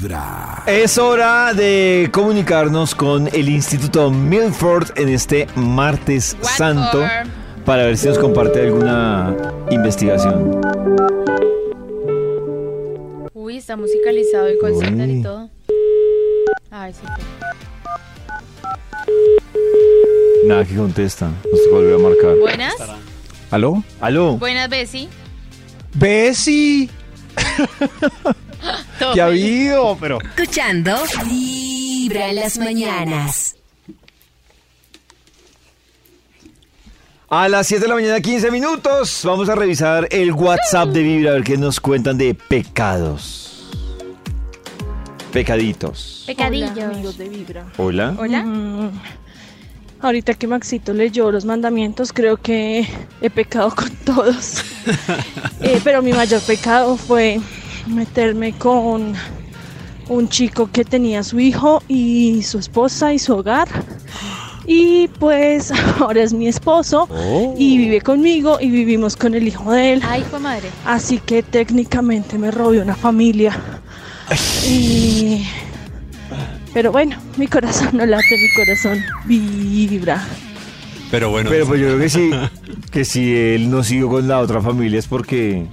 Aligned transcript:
Vibra. 0.00 0.62
Es 0.66 0.96
hora 0.96 1.52
de 1.52 2.08
comunicarnos 2.10 2.94
con 2.94 3.28
el 3.34 3.48
Instituto 3.50 4.10
Milford 4.10 4.92
en 4.96 5.10
este 5.10 5.46
martes 5.56 6.36
What 6.40 6.50
santo 6.50 6.98
for? 7.00 7.64
para 7.64 7.84
ver 7.84 7.98
si 7.98 8.08
nos 8.08 8.18
comparte 8.18 8.62
alguna 8.62 9.36
investigación. 9.70 10.58
Uy, 13.34 13.58
está 13.58 13.76
musicalizado 13.76 14.46
el 14.46 14.58
call 14.58 14.76
center 14.78 15.10
y 15.10 15.22
todo. 15.22 15.50
Ay, 16.70 16.94
sí. 16.94 17.00
Nada 20.46 20.64
que 20.64 20.76
contesta. 20.76 21.26
Nos 21.26 21.62
toca 21.64 21.76
volver 21.76 21.94
a 21.94 21.98
marcar. 21.98 22.36
Buenas. 22.38 22.74
¿Aló? 23.50 23.84
¿Aló? 24.00 24.38
Buenas, 24.38 24.70
Bessie. 24.70 25.08
¡Bessie! 25.94 26.88
Todo 29.00 29.14
¿Qué 29.14 29.20
ha 29.22 29.26
habido? 29.26 29.96
Pero. 29.98 30.18
Escuchando 30.20 30.94
Vibra 31.24 32.28
en 32.28 32.36
las 32.36 32.58
mañanas. 32.58 33.56
A 37.30 37.48
las 37.48 37.66
7 37.66 37.82
de 37.84 37.88
la 37.88 37.94
mañana, 37.94 38.20
15 38.20 38.50
minutos, 38.50 39.22
vamos 39.24 39.48
a 39.48 39.54
revisar 39.54 40.06
el 40.10 40.32
WhatsApp 40.32 40.90
de 40.90 41.02
Vibra 41.02 41.30
a 41.30 41.34
ver 41.34 41.44
qué 41.44 41.56
nos 41.56 41.80
cuentan 41.80 42.18
de 42.18 42.34
pecados. 42.34 43.70
Pecaditos. 45.32 46.26
Hola, 46.28 46.46
amigos 46.46 46.70
Pecadillos. 46.74 47.18
de 47.18 47.28
Vibra. 47.30 47.64
Hola. 47.78 48.16
Hola. 48.18 48.42
Mm, 48.42 48.90
ahorita 50.00 50.34
que 50.34 50.46
Maxito 50.46 50.92
leyó 50.92 51.30
los 51.30 51.44
mandamientos, 51.46 52.12
creo 52.12 52.36
que 52.36 52.86
he 53.22 53.30
pecado 53.30 53.74
con 53.74 53.90
todos. 54.04 54.62
Eh, 55.62 55.78
pero 55.84 56.00
mi 56.00 56.10
mayor 56.14 56.40
pecado 56.40 56.96
fue 56.96 57.38
meterme 57.90 58.52
con 58.52 59.12
un 60.08 60.28
chico 60.28 60.68
que 60.72 60.84
tenía 60.84 61.22
su 61.22 61.38
hijo 61.38 61.82
y 61.88 62.42
su 62.42 62.58
esposa 62.58 63.12
y 63.12 63.18
su 63.18 63.34
hogar. 63.34 63.68
Y 64.66 65.08
pues 65.18 65.72
ahora 66.00 66.22
es 66.22 66.32
mi 66.32 66.46
esposo 66.48 67.08
y 67.58 67.78
vive 67.78 68.00
conmigo 68.00 68.58
y 68.60 68.70
vivimos 68.70 69.16
con 69.16 69.34
el 69.34 69.46
hijo 69.48 69.72
de 69.72 69.94
él. 69.94 70.02
Ay, 70.06 70.24
fue 70.28 70.38
madre. 70.38 70.68
Así 70.84 71.18
que 71.18 71.42
técnicamente 71.42 72.38
me 72.38 72.50
robé 72.50 72.80
una 72.80 72.94
familia. 72.94 73.56
Y- 74.68 75.44
Pero 76.72 76.92
bueno, 76.92 77.16
mi 77.36 77.46
corazón 77.48 77.88
no 77.94 78.06
late, 78.06 78.24
mi 78.30 78.64
corazón 78.64 78.98
vibra. 79.26 80.24
Pero 81.10 81.30
bueno, 81.30 81.50
Pero 81.50 81.66
pues 81.66 81.80
yo 81.80 81.86
creo 81.88 81.98
que 81.98 82.08
sí, 82.08 82.30
que 82.92 83.04
si 83.04 83.34
él 83.34 83.68
no 83.70 83.82
siguió 83.82 84.08
con 84.08 84.28
la 84.28 84.38
otra 84.38 84.60
familia 84.60 85.00
es 85.00 85.08
porque 85.08 85.66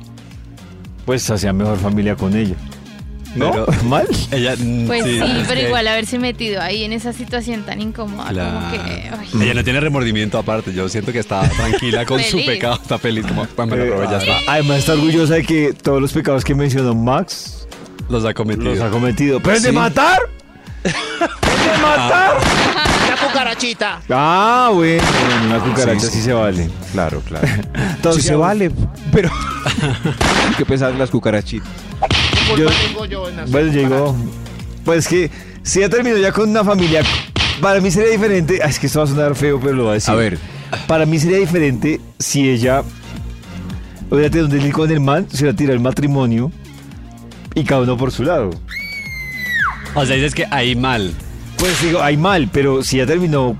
pues 1.08 1.28
hacía 1.32 1.52
mejor 1.54 1.80
familia 1.80 2.16
con 2.16 2.36
ella. 2.38 2.54
¿No? 3.36 3.52
Pero- 3.52 3.68
¿Mal? 3.86 4.08
ella. 4.32 4.56
mm, 4.58 4.88
Pues 4.88 5.04
sí, 5.06 5.20
pero 5.48 5.60
que 5.62 5.68
igual 5.68 5.88
haberse 5.88 6.18
metido 6.20 6.62
ahí 6.62 6.84
en 6.84 6.92
esa 6.94 7.14
situación 7.14 7.64
tan 7.64 7.82
incómoda, 7.82 8.30
Claro. 8.30 8.60
como 8.60 8.72
que. 8.72 8.80
ay. 9.38 9.42
Ella 9.44 9.54
no 9.56 9.64
tiene 9.64 9.80
remordimiento 9.80 10.38
aparte. 10.38 10.74
Yo 10.74 10.88
siento 10.90 11.12
que 11.12 11.20
está 11.20 11.48
tranquila 11.50 12.06
con 12.06 12.20
su 12.22 12.38
pecado. 12.46 12.76
Está 12.82 12.98
feliz 12.98 13.26
como, 13.26 13.46
pues 13.46 13.72
Eh, 13.74 13.94
ya 14.12 14.18
está. 14.18 14.52
Además 14.52 14.80
está 14.80 14.94
orgullosa 14.94 15.36
de 15.36 15.44
que 15.44 15.74
todos 15.74 16.02
los 16.02 16.12
pecados 16.14 16.44
que 16.44 16.54
mencionó 16.56 16.94
Max 16.94 17.68
Los 18.10 18.26
ha 18.26 18.34
cometido. 18.34 18.74
los 18.76 18.82
ha 18.82 18.90
cometido. 18.90 19.40
¿Pero 19.40 19.56
el 19.58 19.64
de 19.64 19.70
Sí. 19.70 19.76
matar? 19.76 20.20
¿El 20.84 20.92
de 20.92 21.78
matar? 21.82 22.38
¡La 23.38 23.44
cucarachita! 23.44 24.02
Ah, 24.10 24.72
bueno, 24.74 25.04
bueno, 25.04 25.46
una 25.46 25.60
cucaracha 25.60 26.00
sí, 26.00 26.08
Sí, 26.08 26.18
sí. 26.18 26.22
se 26.24 26.34
vale. 26.34 26.70
Claro, 26.92 27.22
claro. 27.22 27.48
Entonces, 27.96 28.24
sí 28.24 28.30
se 28.30 28.36
vale, 28.36 28.72
pero. 29.12 29.30
¿Qué 30.58 30.66
pensar 30.66 30.96
las 30.96 31.12
cucarachitas? 31.12 31.68
Yo, 32.58 32.68
bueno, 33.50 33.72
llegó. 33.72 34.16
Pues 34.84 35.08
que 35.08 35.30
si 35.62 35.82
ya 35.82 35.90
terminó 35.90 36.18
ya 36.18 36.32
con 36.32 36.50
una 36.50 36.64
familia, 36.64 37.04
para 37.62 37.80
mí 37.80 37.92
sería 37.92 38.10
diferente. 38.10 38.60
ah, 38.64 38.68
Es 38.70 38.80
que 38.80 38.88
esto 38.88 39.00
va 39.00 39.06
a 39.06 39.08
sonar 39.08 39.36
feo, 39.36 39.60
pero 39.60 39.74
lo 39.74 39.84
voy 39.84 39.92
a 39.92 39.94
decir. 39.96 40.10
A 40.12 40.16
ver. 40.16 40.40
Para 40.88 41.06
mí 41.06 41.20
sería 41.20 41.38
diferente 41.38 42.02
si 42.18 42.50
ella 42.50 42.82
hubiera 44.10 44.32
tenido 44.32 44.48
un 44.48 44.52
deal 44.60 44.72
con 44.74 44.90
el 44.90 45.00
man, 45.00 45.28
se 45.30 45.44
hubiera 45.44 45.56
tirado 45.56 45.76
el 45.76 45.80
matrimonio 45.82 46.52
y 47.54 47.64
cada 47.64 47.82
uno 47.82 47.98
por 47.98 48.12
su 48.12 48.24
lado. 48.24 48.50
O 49.94 50.04
sea, 50.08 50.16
dices 50.16 50.34
que 50.34 50.46
ahí 50.50 50.76
mal. 50.76 51.14
Pues 51.58 51.82
digo, 51.82 52.02
hay 52.02 52.18
mal, 52.18 52.50
pero 52.52 52.84
si 52.84 52.98
ya 52.98 53.06
terminó 53.06 53.56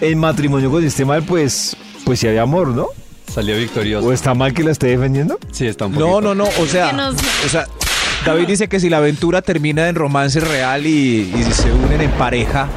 el 0.00 0.16
matrimonio 0.16 0.70
con 0.70 0.84
este 0.84 1.04
mal, 1.04 1.22
pues, 1.22 1.76
pues 2.04 2.18
si 2.20 2.26
había 2.28 2.42
amor, 2.42 2.68
¿no? 2.68 2.88
Salió 3.32 3.56
victorioso. 3.56 4.06
¿O 4.08 4.12
está 4.12 4.34
mal 4.34 4.52
que 4.52 4.62
la 4.64 4.72
esté 4.72 4.88
defendiendo? 4.88 5.38
sí, 5.52 5.66
está 5.66 5.86
un 5.86 5.92
poquito. 5.92 6.20
No, 6.20 6.20
no, 6.20 6.34
no. 6.34 6.44
O 6.60 6.66
sea, 6.66 6.92
nos- 6.92 7.14
o 7.14 7.48
sea, 7.48 7.66
David 8.26 8.46
dice 8.48 8.68
que 8.68 8.78
si 8.80 8.90
la 8.90 8.98
aventura 8.98 9.40
termina 9.42 9.88
en 9.88 9.94
romance 9.94 10.38
real 10.40 10.86
y, 10.86 11.32
y 11.34 11.52
se 11.52 11.72
unen 11.72 12.00
en 12.00 12.10
pareja, 12.12 12.68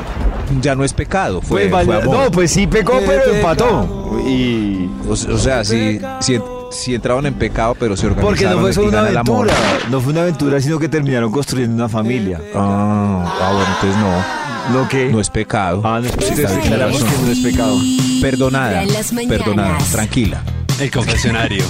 ya 0.62 0.76
no 0.76 0.84
es 0.84 0.94
pecado. 0.94 1.42
Fue, 1.42 1.68
Pues, 1.68 1.86
fue 1.86 1.96
vale- 1.96 2.02
amor. 2.04 2.18
no, 2.26 2.32
pues 2.32 2.52
sí 2.52 2.68
pecó, 2.68 3.02
pero 3.06 3.34
empató. 3.34 4.22
Y 4.28 4.88
O, 5.08 5.12
o 5.12 5.38
sea, 5.38 5.64
si, 5.66 6.00
si, 6.22 6.40
si 6.76 6.96
entraron 6.96 7.26
en 7.26 7.34
pecado, 7.34 7.76
pero 7.80 7.96
se 7.98 8.08
organizaron. 8.08 8.36
Porque 8.36 8.56
no 8.56 8.62
fue 8.62 8.74
solo 8.74 8.90
una 8.90 9.00
aventura, 9.00 9.54
no 9.90 10.02
fue 10.02 10.14
una 10.14 10.22
aventura, 10.22 10.62
sino 10.62 10.80
que 10.80 10.90
terminaron 10.90 11.32
construyendo 11.32 11.76
una 11.76 11.90
familia. 11.90 12.42
Ah, 12.54 13.26
ah, 13.42 13.52
bueno, 13.54 13.68
entonces 13.76 14.02
no. 14.02 14.46
¿No 14.74 14.90
que? 14.90 15.10
No 15.10 15.20
es 15.20 15.30
pecado. 15.30 15.82
Ah, 15.84 16.02
no, 16.02 16.10
Sí, 16.10 16.34
declaramos 16.36 17.04
que 17.04 17.18
no 17.22 17.32
es 17.32 17.40
pecado. 17.40 17.78
Perdonada. 18.22 18.70
Vibra 18.70 18.84
en 18.84 18.94
las 18.94 19.14
mañanas. 19.14 19.38
Perdonada. 19.38 19.78
Tranquila. 19.92 20.44
El 20.80 20.92
confesionario. 20.92 21.64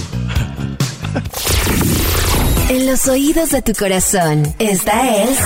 En 2.68 2.86
los 2.86 3.06
oídos 3.06 3.50
de 3.50 3.62
tu 3.62 3.72
corazón, 3.74 4.42
esta 4.58 5.22
es 5.22 5.38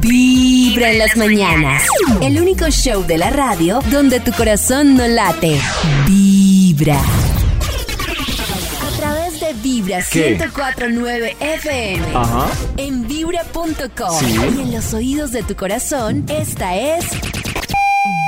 Vibra 0.00 0.90
en 0.90 0.98
las 0.98 1.16
mañanas. 1.16 1.82
El 2.20 2.40
único 2.40 2.68
show 2.70 3.04
de 3.04 3.18
la 3.18 3.30
radio 3.30 3.80
donde 3.90 4.20
tu 4.20 4.32
corazón 4.32 4.96
no 4.96 5.06
late. 5.06 5.60
Vibra. 6.06 7.00
Vibra 9.82 10.04
¿Qué? 10.10 10.30
1049 10.38 11.36
FM. 11.40 12.16
Ajá. 12.16 12.46
En 12.76 13.06
vibra.com. 13.08 14.20
Sí. 14.20 14.36
Y 14.56 14.60
en 14.62 14.72
los 14.72 14.94
oídos 14.94 15.32
de 15.32 15.42
tu 15.42 15.56
corazón, 15.56 16.24
esta 16.28 16.76
es 16.76 17.04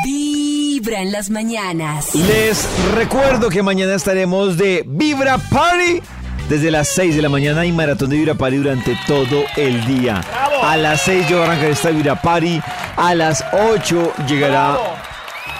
Vibra 0.04 1.00
en 1.00 1.12
las 1.12 1.30
mañanas. 1.30 2.14
Les 2.14 2.66
recuerdo 2.94 3.48
que 3.50 3.62
mañana 3.62 3.94
estaremos 3.94 4.56
de 4.56 4.84
Vibra 4.86 5.38
Party. 5.38 6.00
Desde 6.48 6.70
las 6.70 6.88
6 6.88 7.16
de 7.16 7.22
la 7.22 7.30
mañana 7.30 7.64
y 7.64 7.72
maratón 7.72 8.10
de 8.10 8.16
Vibra 8.16 8.34
Party 8.34 8.56
durante 8.56 8.98
todo 9.06 9.44
el 9.56 9.86
día. 9.86 10.20
A 10.62 10.76
las 10.76 11.02
6 11.02 11.28
yo 11.28 11.42
arrancaré 11.42 11.70
esta 11.70 11.90
Vibra 11.90 12.20
Party. 12.20 12.60
A 12.96 13.14
las 13.14 13.44
8 13.52 14.12
llegará 14.26 14.76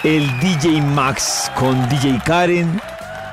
el 0.03 0.27
DJ 0.39 0.81
Max 0.81 1.51
con 1.55 1.89
DJ 1.89 2.19
Karen. 2.23 2.79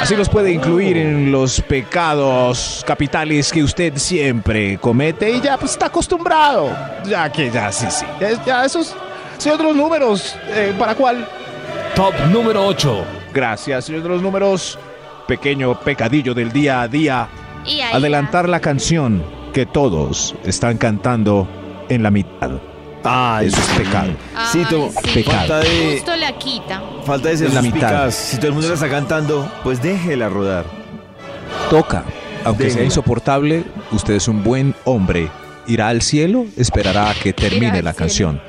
Así 0.00 0.14
los 0.14 0.28
puede 0.28 0.52
incluir 0.52 0.96
en 0.96 1.32
los 1.32 1.60
pecados 1.60 2.84
capitales 2.86 3.52
que 3.52 3.62
usted 3.62 3.96
siempre 3.96 4.78
comete 4.78 5.30
y 5.30 5.40
ya 5.40 5.58
pues 5.58 5.72
está 5.72 5.86
acostumbrado. 5.86 6.70
Ya 7.04 7.30
que 7.30 7.50
ya, 7.50 7.72
sí, 7.72 7.86
sí. 7.90 8.06
Ya, 8.20 8.44
ya 8.44 8.64
esos, 8.64 8.94
señor 9.38 9.58
de 9.58 9.64
los 9.64 9.76
números, 9.76 10.36
eh, 10.50 10.72
¿para 10.78 10.94
cuál? 10.94 11.26
Top 11.96 12.14
número 12.30 12.64
8. 12.64 13.04
Gracias, 13.34 13.86
señor 13.86 14.02
de 14.04 14.08
los 14.08 14.22
números. 14.22 14.78
Pequeño 15.26 15.78
pecadillo 15.80 16.32
del 16.32 16.52
día 16.52 16.82
a 16.82 16.88
día. 16.88 17.28
Adelantar 17.92 18.48
la 18.48 18.60
canción 18.60 19.22
que 19.52 19.66
todos 19.66 20.34
están 20.44 20.78
cantando 20.78 21.48
en 21.88 22.02
la 22.02 22.10
mitad. 22.10 22.52
Ay, 23.04 23.46
Eso 23.46 23.60
es 23.60 23.66
pecado. 23.78 24.10
Ay, 24.36 24.46
sí. 24.52 24.64
pecado. 25.14 25.38
falta 25.38 25.58
de, 25.60 25.92
Justo 25.94 26.16
la 26.16 26.32
quita. 26.38 26.82
falta 27.04 27.28
de 27.28 27.36
ser 27.36 27.52
La 27.54 27.62
mitad. 27.62 28.10
Si 28.10 28.36
todo 28.36 28.48
el 28.48 28.52
mundo 28.54 28.68
la 28.68 28.74
está 28.74 28.88
cantando, 28.88 29.50
pues 29.62 29.80
déjela 29.82 30.28
rodar. 30.28 30.64
Toca. 31.70 32.04
Aunque 32.44 32.70
sea 32.70 32.82
insoportable, 32.84 33.64
usted 33.92 34.14
es 34.14 34.28
un 34.28 34.42
buen 34.42 34.74
hombre. 34.84 35.28
Irá 35.66 35.88
al 35.88 36.02
cielo, 36.02 36.46
esperará 36.56 37.10
a 37.10 37.14
que 37.14 37.32
termine 37.32 37.82
la 37.82 37.92
cielo. 37.92 37.94
canción. 37.94 38.40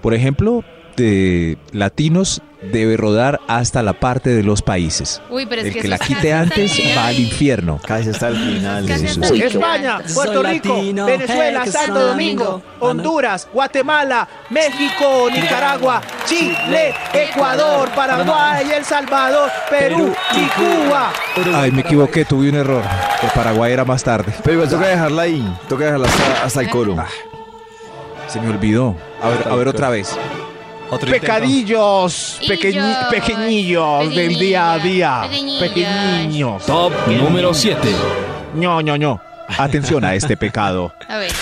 Por 0.00 0.14
ejemplo, 0.14 0.64
de 0.96 1.58
latinos 1.72 2.42
debe 2.72 2.96
rodar 2.96 3.40
hasta 3.46 3.82
la 3.82 3.92
parte 3.94 4.30
de 4.30 4.42
los 4.42 4.62
países. 4.62 5.20
Uy, 5.30 5.46
pero 5.46 5.60
es 5.60 5.68
El 5.68 5.74
que 5.74 5.80
que 5.80 5.88
la 5.88 5.96
es 5.96 6.02
quite 6.02 6.32
antes 6.32 6.80
va 6.96 7.06
al 7.08 7.18
infierno. 7.18 7.80
Casi 7.84 8.10
hasta 8.10 8.28
el 8.28 8.36
final. 8.36 8.90
Hasta 8.90 9.28
el 9.28 9.42
España. 9.42 10.00
Puerto 10.14 10.42
Rico, 10.42 10.68
latino, 10.68 11.06
Venezuela, 11.06 11.66
Santo 11.66 12.06
Domingo, 12.08 12.44
amigo. 12.44 12.62
Honduras, 12.80 13.48
Guatemala, 13.52 14.28
México, 14.50 15.28
Nicaragua, 15.32 16.00
Chile, 16.26 16.94
Ecuador, 17.12 17.90
Paraguay, 17.94 18.66
El 18.74 18.84
Salvador, 18.84 19.50
Perú 19.68 20.14
y 20.32 20.46
Cuba. 20.46 21.12
Ay, 21.54 21.70
me 21.70 21.82
equivoqué, 21.82 22.24
tuve 22.24 22.48
un 22.48 22.56
error. 22.56 22.82
El 23.22 23.30
Paraguay 23.30 23.72
era 23.72 23.84
más 23.84 24.02
tarde. 24.02 24.32
Pero 24.42 24.54
igual 24.54 24.68
toca 24.68 24.86
dejarla 24.86 25.22
ahí. 25.22 25.56
Toca 25.68 25.84
dejarla 25.84 26.08
hasta, 26.08 26.44
hasta 26.44 26.60
el 26.62 26.70
coro. 26.70 26.96
Se 28.28 28.40
me 28.40 28.48
olvidó. 28.48 28.96
A 29.22 29.28
ver, 29.28 29.48
a 29.48 29.54
ver 29.54 29.68
otra 29.68 29.90
vez. 29.90 30.16
Otro. 30.90 31.10
Pecadillos, 31.10 32.40
pequeñi- 32.46 32.76
Illos, 32.76 32.96
pequeñillos 33.10 34.14
del 34.14 34.38
día 34.38 34.72
a 34.72 34.78
día. 34.78 35.22
pequeñillos. 35.22 35.60
Pequeñillos. 35.60 36.66
Top 36.66 36.92
número 37.08 37.54
7. 37.54 37.88
ño, 38.54 38.80
ño, 38.80 38.96
ño. 38.96 39.20
Atención 39.58 40.04
a 40.04 40.14
este 40.14 40.36
pecado. 40.36 40.92
A 41.08 41.18
ver. 41.18 41.32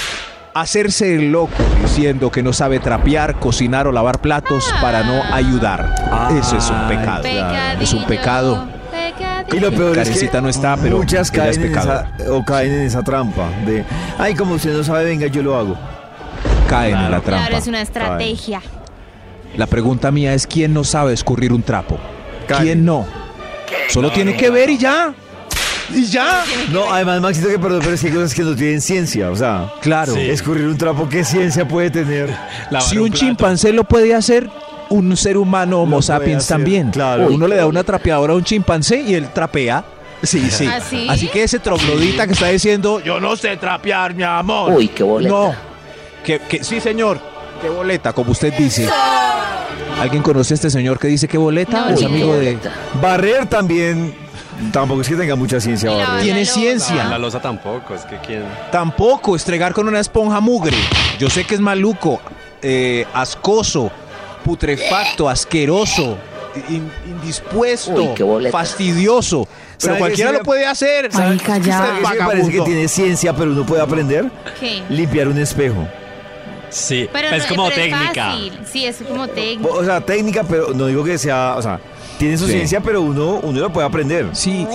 Hacerse 0.54 1.14
el 1.14 1.32
loco 1.32 1.54
diciendo 1.80 2.30
que 2.30 2.42
no 2.42 2.52
sabe 2.52 2.78
trapear, 2.78 3.36
cocinar 3.38 3.86
o 3.86 3.92
lavar 3.92 4.20
platos 4.20 4.70
para 4.82 5.02
no 5.02 5.22
ayudar. 5.34 5.94
Eso 6.38 6.58
es 6.58 6.68
un 6.68 6.88
pecado. 6.88 7.22
Pecadillo. 7.22 7.80
Es 7.82 7.92
un 7.94 8.04
pecado. 8.04 8.68
Y 9.50 9.60
lo 9.60 9.70
peor 9.72 9.98
es 9.98 10.10
que 10.30 10.40
no 10.40 10.48
está, 10.48 10.76
pero 10.76 10.98
muchas 10.98 11.30
caen 11.30 11.54
en, 11.54 11.62
pecado. 11.62 12.04
esa, 12.18 12.32
o 12.32 12.44
caen 12.44 12.72
en 12.72 12.80
esa 12.82 13.02
trampa 13.02 13.48
de, 13.66 13.84
ay, 14.18 14.34
como 14.34 14.54
usted 14.54 14.74
no 14.74 14.82
sabe, 14.84 15.04
venga, 15.04 15.26
yo 15.26 15.42
lo 15.42 15.56
hago. 15.56 15.76
Caen 16.68 16.96
en 16.96 17.10
la 17.10 17.20
trampa. 17.20 17.46
Claro, 17.46 17.56
es 17.58 17.66
una 17.66 17.80
estrategia. 17.82 18.62
La 19.56 19.66
pregunta 19.66 20.10
mía 20.10 20.34
es 20.34 20.46
¿quién 20.46 20.72
no 20.72 20.84
sabe 20.84 21.12
escurrir 21.12 21.52
un 21.52 21.62
trapo? 21.62 21.98
¿Quién 22.60 22.84
no? 22.84 23.06
Solo 23.88 24.10
tiene 24.10 24.36
que 24.36 24.50
ver 24.50 24.70
y 24.70 24.78
ya. 24.78 25.14
Y 25.94 26.04
ya. 26.06 26.44
No, 26.70 26.90
además, 26.92 27.20
Maxito, 27.20 27.48
que 27.48 27.58
perdón, 27.58 27.80
pero 27.82 27.94
es 27.94 28.00
que 28.00 28.06
hay 28.08 28.14
cosas 28.14 28.34
que 28.34 28.42
no 28.42 28.54
tienen 28.54 28.80
ciencia. 28.80 29.30
O 29.30 29.36
sea, 29.36 29.70
Claro. 29.82 30.14
Sí. 30.14 30.20
escurrir 30.20 30.66
un 30.66 30.78
trapo, 30.78 31.08
¿qué 31.08 31.22
ciencia 31.24 31.66
puede 31.68 31.90
tener? 31.90 32.30
Lavar 32.70 32.82
Si 32.88 32.96
un 32.98 33.12
chimpancé 33.12 33.72
lo 33.72 33.84
puede 33.84 34.14
hacer, 34.14 34.48
un 34.88 35.14
ser 35.16 35.36
humano 35.36 35.82
Homo 35.82 36.00
sapiens 36.00 36.44
hacer, 36.44 36.56
también. 36.58 36.90
claro. 36.90 37.26
Uno 37.30 37.46
le 37.46 37.56
da 37.56 37.66
una 37.66 37.82
trapeadora 37.84 38.32
a 38.32 38.36
un 38.36 38.44
chimpancé 38.44 39.00
y 39.02 39.14
él 39.14 39.28
trapea. 39.34 39.84
Sí, 40.22 40.48
sí. 40.50 40.66
¿Ah, 40.66 40.80
sí? 40.80 41.06
Así 41.10 41.28
que 41.28 41.42
ese 41.42 41.58
troglodita 41.58 42.26
que 42.26 42.32
está 42.32 42.46
diciendo, 42.48 43.00
yo 43.00 43.20
no 43.20 43.36
sé 43.36 43.56
trapear, 43.58 44.14
mi 44.14 44.22
amor. 44.22 44.72
Uy, 44.72 44.88
qué 44.88 45.02
boleta. 45.02 45.34
No. 45.34 45.54
Que, 46.24 46.38
que- 46.38 46.64
sí, 46.64 46.80
señor. 46.80 47.20
Qué 47.62 47.68
boleta, 47.68 48.12
como 48.12 48.32
usted 48.32 48.52
dice. 48.54 48.88
¿Alguien 50.00 50.22
conoce 50.22 50.54
a 50.54 50.56
este 50.56 50.70
señor 50.70 50.98
que 50.98 51.06
dice 51.08 51.28
qué 51.28 51.38
boleta? 51.38 51.82
No, 51.88 51.94
es 51.94 52.02
amigo 52.02 52.34
de... 52.34 52.58
Barrer 53.00 53.46
también, 53.46 54.14
tampoco 54.72 55.02
es 55.02 55.08
que 55.08 55.14
tenga 55.14 55.36
mucha 55.36 55.60
ciencia 55.60 55.90
barrer. 55.90 56.22
Tiene 56.22 56.44
ciencia. 56.44 57.04
La 57.04 57.18
losa 57.18 57.40
tampoco, 57.40 57.94
es 57.94 58.02
que 58.02 58.16
quién. 58.18 58.42
Tampoco 58.72 59.36
estregar 59.36 59.72
con 59.72 59.86
una 59.86 60.00
esponja 60.00 60.40
mugre. 60.40 60.76
Yo 61.20 61.30
sé 61.30 61.44
que 61.44 61.54
es 61.54 61.60
maluco, 61.60 62.20
eh, 62.62 63.06
ascoso, 63.14 63.92
putrefacto, 64.44 65.28
asqueroso, 65.28 66.16
in- 66.68 66.90
indispuesto, 67.06 68.14
Uy, 68.24 68.50
fastidioso. 68.50 69.46
Pero 69.46 69.78
¿Sabe 69.78 69.98
cualquiera 69.98 70.32
lo 70.32 70.40
puede 70.42 70.66
hacer. 70.66 71.12
Marica, 71.12 71.58
ya. 71.58 71.78
¿Sabe 71.78 72.00
qué 72.00 72.06
sí 72.06 72.12
me 72.18 72.24
parece 72.26 72.50
que 72.50 72.60
tiene 72.62 72.88
ciencia, 72.88 73.32
pero 73.36 73.52
uno 73.52 73.64
puede 73.64 73.82
aprender? 73.82 74.28
¿Qué? 74.58 74.82
Limpiar 74.88 75.28
un 75.28 75.38
espejo. 75.38 75.86
Sí, 76.72 77.06
Pero 77.12 77.28
es 77.28 77.42
no- 77.42 77.48
como 77.56 77.68
pero 77.68 77.76
técnica. 77.82 78.34
Sí, 78.70 78.84
es 78.86 78.96
como 79.06 79.28
técnica. 79.28 79.68
O 79.72 79.84
sea, 79.84 80.00
técnica, 80.00 80.42
pero 80.44 80.72
no 80.74 80.86
digo 80.86 81.04
que 81.04 81.18
sea, 81.18 81.54
o 81.56 81.62
sea, 81.62 81.78
tiene 82.18 82.38
su 82.38 82.46
Sí. 82.46 82.52
ciencia, 82.52 82.80
pero 82.80 83.02
uno, 83.02 83.40
uno 83.42 83.60
lo 83.60 83.72
puede 83.72 83.86
aprender. 83.86 84.28
Sí, 84.32 84.66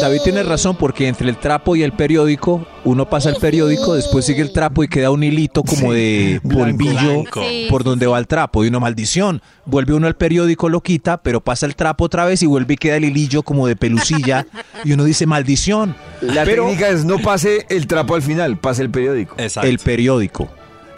David 0.00 0.20
tiene 0.24 0.42
razón 0.42 0.76
porque 0.76 1.06
entre 1.08 1.28
el 1.28 1.36
trapo 1.36 1.76
y 1.76 1.82
el 1.82 1.92
periódico, 1.92 2.66
uno 2.84 3.08
pasa 3.08 3.30
el 3.30 3.36
periódico, 3.36 3.94
después 3.94 4.24
sigue 4.26 4.42
el 4.42 4.52
trapo 4.52 4.82
y 4.82 4.88
queda 4.88 5.10
un 5.10 5.22
hilito 5.22 5.62
como 5.62 5.92
Sí, 5.92 5.98
de 5.98 6.40
polvillo 6.42 6.92
Blanco. 7.22 7.42
Sí, 7.48 7.66
por 7.70 7.82
sí, 7.82 7.88
donde 7.88 8.06
va 8.06 8.18
el 8.18 8.26
trapo 8.26 8.64
y 8.64 8.68
una 8.68 8.80
maldición. 8.80 9.40
Vuelve 9.64 9.94
uno 9.94 10.08
al 10.08 10.16
periódico, 10.16 10.68
lo 10.68 10.80
quita, 10.82 11.22
pero 11.22 11.40
pasa 11.40 11.66
el 11.66 11.76
trapo 11.76 12.04
otra 12.04 12.24
vez 12.24 12.42
y 12.42 12.46
vuelve 12.46 12.74
y 12.74 12.76
queda 12.76 12.96
el 12.96 13.04
hilillo 13.04 13.42
como 13.42 13.66
de 13.66 13.76
pelusilla 13.76 14.46
y 14.84 14.92
uno 14.92 15.04
dice 15.04 15.24
maldición. 15.26 15.94
La 16.20 16.44
Pero- 16.44 16.64
técnica 16.64 16.88
es 16.88 17.04
no 17.04 17.18
pase 17.20 17.64
el 17.70 17.86
trapo 17.86 18.16
al 18.16 18.22
final, 18.22 18.58
pase 18.58 18.82
el 18.82 18.90
periódico. 18.90 19.34
Exacto. 19.38 19.68
El 19.68 19.78
periódico. 19.78 20.50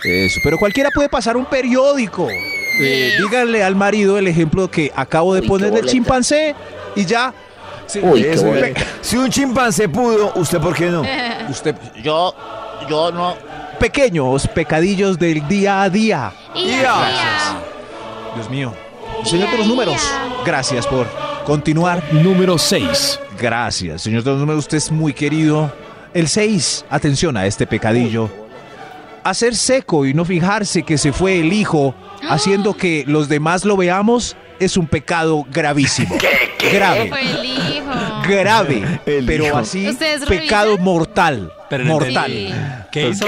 Eso. 0.04 0.40
Pero 0.44 0.58
cualquiera 0.58 0.90
puede 0.94 1.08
pasar 1.08 1.36
un 1.36 1.44
periódico. 1.46 2.28
Eh, 2.80 3.16
díganle 3.18 3.62
al 3.62 3.76
marido 3.76 4.18
el 4.18 4.26
ejemplo 4.28 4.70
que 4.70 4.90
acabo 4.94 5.34
de 5.34 5.40
Uy, 5.42 5.48
poner 5.48 5.70
del 5.72 5.86
chimpancé 5.86 6.54
y 6.96 7.04
ya. 7.04 7.32
Sí, 7.86 8.00
Uy, 8.02 8.22
qué 8.22 8.32
Eso, 8.32 8.46
boleta. 8.46 8.80
si 9.00 9.16
un 9.16 9.30
chimpancé 9.30 9.88
pudo, 9.88 10.32
¿usted 10.36 10.58
por 10.58 10.74
qué 10.74 10.86
no? 10.86 11.02
Usted, 11.50 11.74
Yo, 12.02 12.34
yo 12.88 13.12
no. 13.12 13.36
pequeños 13.78 14.48
pecadillos 14.48 15.18
del 15.18 15.46
día 15.46 15.82
a 15.82 15.90
día. 15.90 16.32
Dios 18.34 18.50
mío. 18.50 18.72
Señor 19.24 19.50
de 19.50 19.58
los 19.58 19.66
números, 19.66 20.00
gracias 20.44 20.86
por 20.86 21.06
continuar. 21.46 22.02
Número 22.12 22.58
6. 22.58 23.20
Gracias, 23.40 24.02
señor 24.02 24.22
de 24.22 24.30
los 24.32 24.40
números, 24.40 24.60
usted 24.64 24.78
es 24.78 24.90
muy 24.90 25.12
querido. 25.12 25.72
El 26.12 26.28
6, 26.28 26.84
atención 26.90 27.36
a 27.36 27.46
este 27.46 27.66
pecadillo. 27.66 28.30
Hacer 29.24 29.56
seco 29.56 30.04
y 30.06 30.12
no 30.14 30.24
fijarse 30.24 30.82
que 30.82 30.98
se 30.98 31.12
fue 31.12 31.40
el 31.40 31.52
hijo, 31.52 31.94
haciendo 32.28 32.76
que 32.76 33.04
los 33.06 33.28
demás 33.28 33.64
lo 33.64 33.76
veamos, 33.76 34.36
es 34.60 34.76
un 34.76 34.86
pecado 34.86 35.46
gravísimo. 35.50 36.14
Grave. 36.72 37.08
Fue 37.08 37.20
el 37.22 37.44
hijo. 37.44 38.22
Grave. 38.28 39.00
El 39.06 39.24
pero 39.26 39.46
hijo. 39.46 39.56
así, 39.58 39.88
¿Ustedes 39.88 40.24
pecado 40.26 40.66
revisan? 40.72 40.84
mortal. 40.84 41.52
Pero 41.70 41.84
mortal. 41.86 42.30
entendí. 42.32 42.54
¿Qué 42.92 43.08
hizo? 43.08 43.26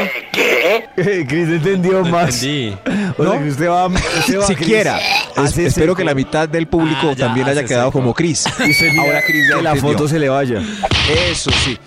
Chris 0.95 1.49
entendió 1.49 2.03
No 2.03 2.11
más. 2.11 2.43
entendí. 2.43 2.77
O 3.19 3.25
sea, 3.25 3.35
¿No? 3.35 3.43
que 3.43 3.49
usted 3.49 3.69
va, 3.69 3.87
usted 4.19 4.39
va, 4.39 4.47
Siquiera. 4.47 4.99
Es- 4.99 5.57
espero 5.59 5.71
seco. 5.71 5.95
que 5.97 6.05
la 6.05 6.15
mitad 6.15 6.49
del 6.49 6.67
público 6.67 7.09
Ah, 7.11 7.15
ya, 7.17 7.27
también 7.27 7.49
haya 7.49 7.65
quedado 7.65 7.89
seco. 7.89 7.99
como 8.01 8.15
Chris. 8.15 8.45
Y 8.67 8.71
usted 8.71 8.91
mira 8.93 9.03
Ahora 9.03 9.23
Chris 9.27 9.49
ya 9.49 9.57
que 9.57 9.63
la 9.63 9.71
entendió. 9.71 9.93
foto 9.93 10.09
se 10.09 10.19
le 10.19 10.29
vaya. 10.29 10.63
Eso 11.31 11.51
sí. 11.51 11.79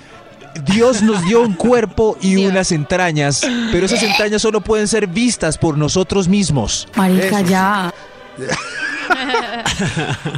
Dios 0.66 1.02
nos 1.02 1.24
dio 1.26 1.42
un 1.42 1.54
cuerpo 1.54 2.18
y 2.22 2.36
Dios. 2.36 2.52
unas 2.52 2.72
entrañas, 2.72 3.42
pero 3.72 3.86
esas 3.86 4.04
entrañas 4.04 4.42
solo 4.42 4.62
pueden 4.62 4.88
ser 4.88 5.08
vistas 5.08 5.58
por 5.58 5.78
nosotros 5.78 6.28
mismos. 6.28 6.88
Marica, 6.96 7.42
ya. 7.42 7.94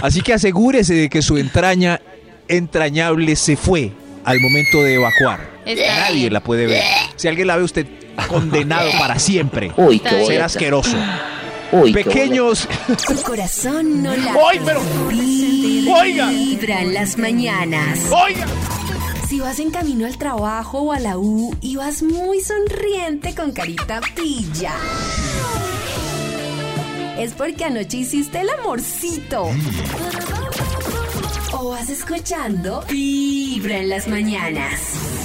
Así 0.01 0.21
que 0.21 0.33
asegúrese 0.33 0.93
de 0.93 1.09
que 1.09 1.21
su 1.21 1.37
entraña 1.37 1.99
entrañable 2.47 3.35
se 3.35 3.55
fue 3.55 3.91
al 4.23 4.39
momento 4.39 4.81
de 4.81 4.95
evacuar. 4.95 5.49
Está 5.65 5.99
Nadie 6.01 6.15
bien. 6.15 6.33
la 6.33 6.39
puede 6.41 6.67
ver. 6.67 6.83
Si 7.15 7.27
alguien 7.27 7.47
la 7.47 7.57
ve, 7.57 7.63
usted 7.63 7.85
condenado 8.27 8.89
para 8.99 9.19
siempre. 9.19 9.71
Uy, 9.77 9.99
qué 9.99 10.09
bien. 10.09 10.19
Ser 10.19 10.25
boleta. 10.25 10.45
asqueroso. 10.45 10.97
Uy, 11.71 11.93
qué 11.93 12.03
Pequeños, 12.03 12.67
Tu 13.07 13.15
corazón 13.21 14.03
no 14.03 14.15
late. 14.15 14.39
¡Ay, 14.49 14.59
pero- 14.65 14.81
Oiga. 16.01 16.29
Vibra 16.29 16.81
en 16.81 16.93
las 16.93 17.17
mañanas. 17.17 17.99
Oiga. 18.11 18.45
Si 19.31 19.39
vas 19.39 19.59
en 19.59 19.71
camino 19.71 20.05
al 20.05 20.17
trabajo 20.17 20.79
o 20.79 20.91
a 20.91 20.99
la 20.99 21.17
U 21.17 21.55
y 21.61 21.77
vas 21.77 22.03
muy 22.03 22.41
sonriente 22.41 23.33
con 23.33 23.53
carita 23.53 24.01
pilla. 24.13 24.73
Es 27.17 27.31
porque 27.31 27.63
anoche 27.63 27.99
hiciste 27.99 28.41
el 28.41 28.49
amorcito. 28.49 29.49
O 31.53 31.69
vas 31.69 31.89
escuchando 31.89 32.83
Vibra 32.89 33.77
en 33.77 33.87
las 33.87 34.09
mañanas. 34.09 35.20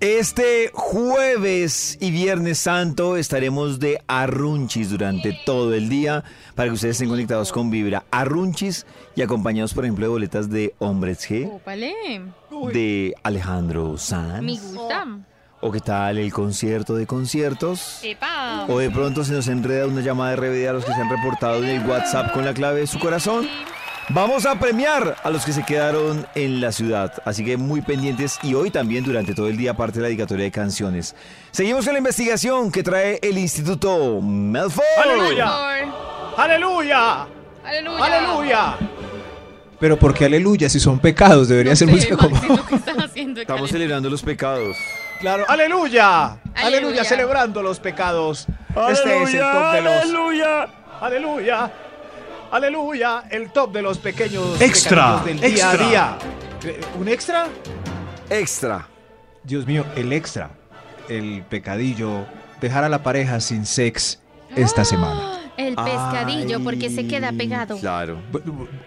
Este 0.00 0.70
jueves 0.72 1.98
y 2.00 2.12
viernes 2.12 2.58
santo 2.58 3.16
estaremos 3.16 3.80
de 3.80 4.00
arrunchis 4.06 4.90
durante 4.90 5.36
todo 5.44 5.74
el 5.74 5.88
día 5.88 6.22
para 6.54 6.68
que 6.68 6.74
ustedes 6.74 6.94
estén 6.94 7.08
conectados 7.08 7.50
con 7.50 7.68
Vibra. 7.68 8.04
Arrunchis 8.12 8.86
y 9.16 9.22
acompañados, 9.22 9.74
por 9.74 9.84
ejemplo, 9.84 10.06
de 10.06 10.10
boletas 10.10 10.50
de 10.50 10.72
Hombres 10.78 11.28
G, 11.28 11.50
de 12.72 13.12
Alejandro 13.24 13.98
Sanz. 13.98 14.42
Me 14.42 14.52
gusta. 14.52 15.18
O 15.60 15.72
qué 15.72 15.80
tal 15.80 16.18
el 16.18 16.32
concierto 16.32 16.94
de 16.94 17.04
conciertos. 17.04 17.98
Epa. 18.04 18.66
O 18.68 18.78
de 18.78 18.90
pronto 18.90 19.24
se 19.24 19.32
nos 19.32 19.48
enreda 19.48 19.88
una 19.88 20.00
llamada 20.00 20.30
de 20.30 20.36
RBD 20.36 20.68
a 20.68 20.72
los 20.74 20.84
que 20.84 20.94
se 20.94 21.00
han 21.00 21.10
reportado 21.10 21.64
en 21.64 21.70
el 21.70 21.88
WhatsApp 21.88 22.32
con 22.32 22.44
la 22.44 22.54
clave 22.54 22.80
de 22.80 22.86
su 22.86 23.00
corazón. 23.00 23.48
Vamos 24.10 24.46
a 24.46 24.58
premiar 24.58 25.16
a 25.22 25.28
los 25.28 25.44
que 25.44 25.52
se 25.52 25.64
quedaron 25.64 26.26
en 26.34 26.62
la 26.62 26.72
ciudad, 26.72 27.12
así 27.26 27.44
que 27.44 27.58
muy 27.58 27.82
pendientes 27.82 28.38
y 28.42 28.54
hoy 28.54 28.70
también 28.70 29.04
durante 29.04 29.34
todo 29.34 29.48
el 29.48 29.58
día 29.58 29.74
parte 29.74 29.96
de 29.96 30.02
la 30.02 30.08
dedicatoria 30.08 30.44
de 30.44 30.50
canciones. 30.50 31.14
Seguimos 31.50 31.84
con 31.84 31.92
la 31.92 31.98
investigación 31.98 32.72
que 32.72 32.82
trae 32.82 33.18
el 33.22 33.36
Instituto 33.36 34.22
Melford. 34.22 34.82
¡Aleluya! 35.04 35.48
¡Aleluya! 36.38 37.26
Aleluya. 37.62 38.04
¡Aleluya! 38.04 38.76
Pero 39.78 39.98
porque 39.98 40.24
aleluya, 40.24 40.70
si 40.70 40.80
son 40.80 40.98
pecados, 40.98 41.48
debería 41.48 41.76
ser 41.76 41.88
música 41.88 42.16
como... 42.16 42.34
Maxito, 42.34 42.66
¿qué 42.66 42.74
estás 42.76 42.96
haciendo? 42.96 43.40
Estamos 43.42 43.70
celebrando 43.70 44.08
los 44.08 44.22
pecados. 44.22 44.78
Claro, 45.20 45.44
aleluya. 45.48 46.24
aleluya. 46.24 46.40
Aleluya. 46.54 47.04
celebrando 47.04 47.62
los 47.62 47.78
pecados. 47.78 48.46
este 48.90 49.22
es 49.22 49.34
el 49.34 49.40
top 49.40 49.72
de 49.72 49.82
los. 49.82 49.92
¡Aleluya! 50.02 50.68
Aleluya. 51.00 51.70
Aleluya, 52.50 53.24
el 53.30 53.50
top 53.50 53.72
de 53.72 53.82
los 53.82 53.98
pequeños 53.98 54.60
Extra, 54.60 55.22
del 55.24 55.38
día 55.40 55.48
a 55.70 55.72
extra. 55.74 55.88
día. 55.88 56.18
Eh, 56.64 56.80
¿Un 56.98 57.08
extra? 57.08 57.46
Extra. 58.30 58.88
Dios 59.44 59.66
mío, 59.66 59.84
el 59.96 60.12
extra. 60.12 60.50
El 61.08 61.42
pecadillo. 61.42 62.26
Dejar 62.60 62.84
a 62.84 62.88
la 62.88 63.02
pareja 63.02 63.40
sin 63.40 63.66
sex 63.66 64.20
esta 64.56 64.84
semana. 64.84 65.34
El 65.56 65.74
pescadillo, 65.74 66.60
porque 66.62 66.88
se 66.88 67.06
queda 67.06 67.32
pegado. 67.32 67.78
Claro. 67.78 68.18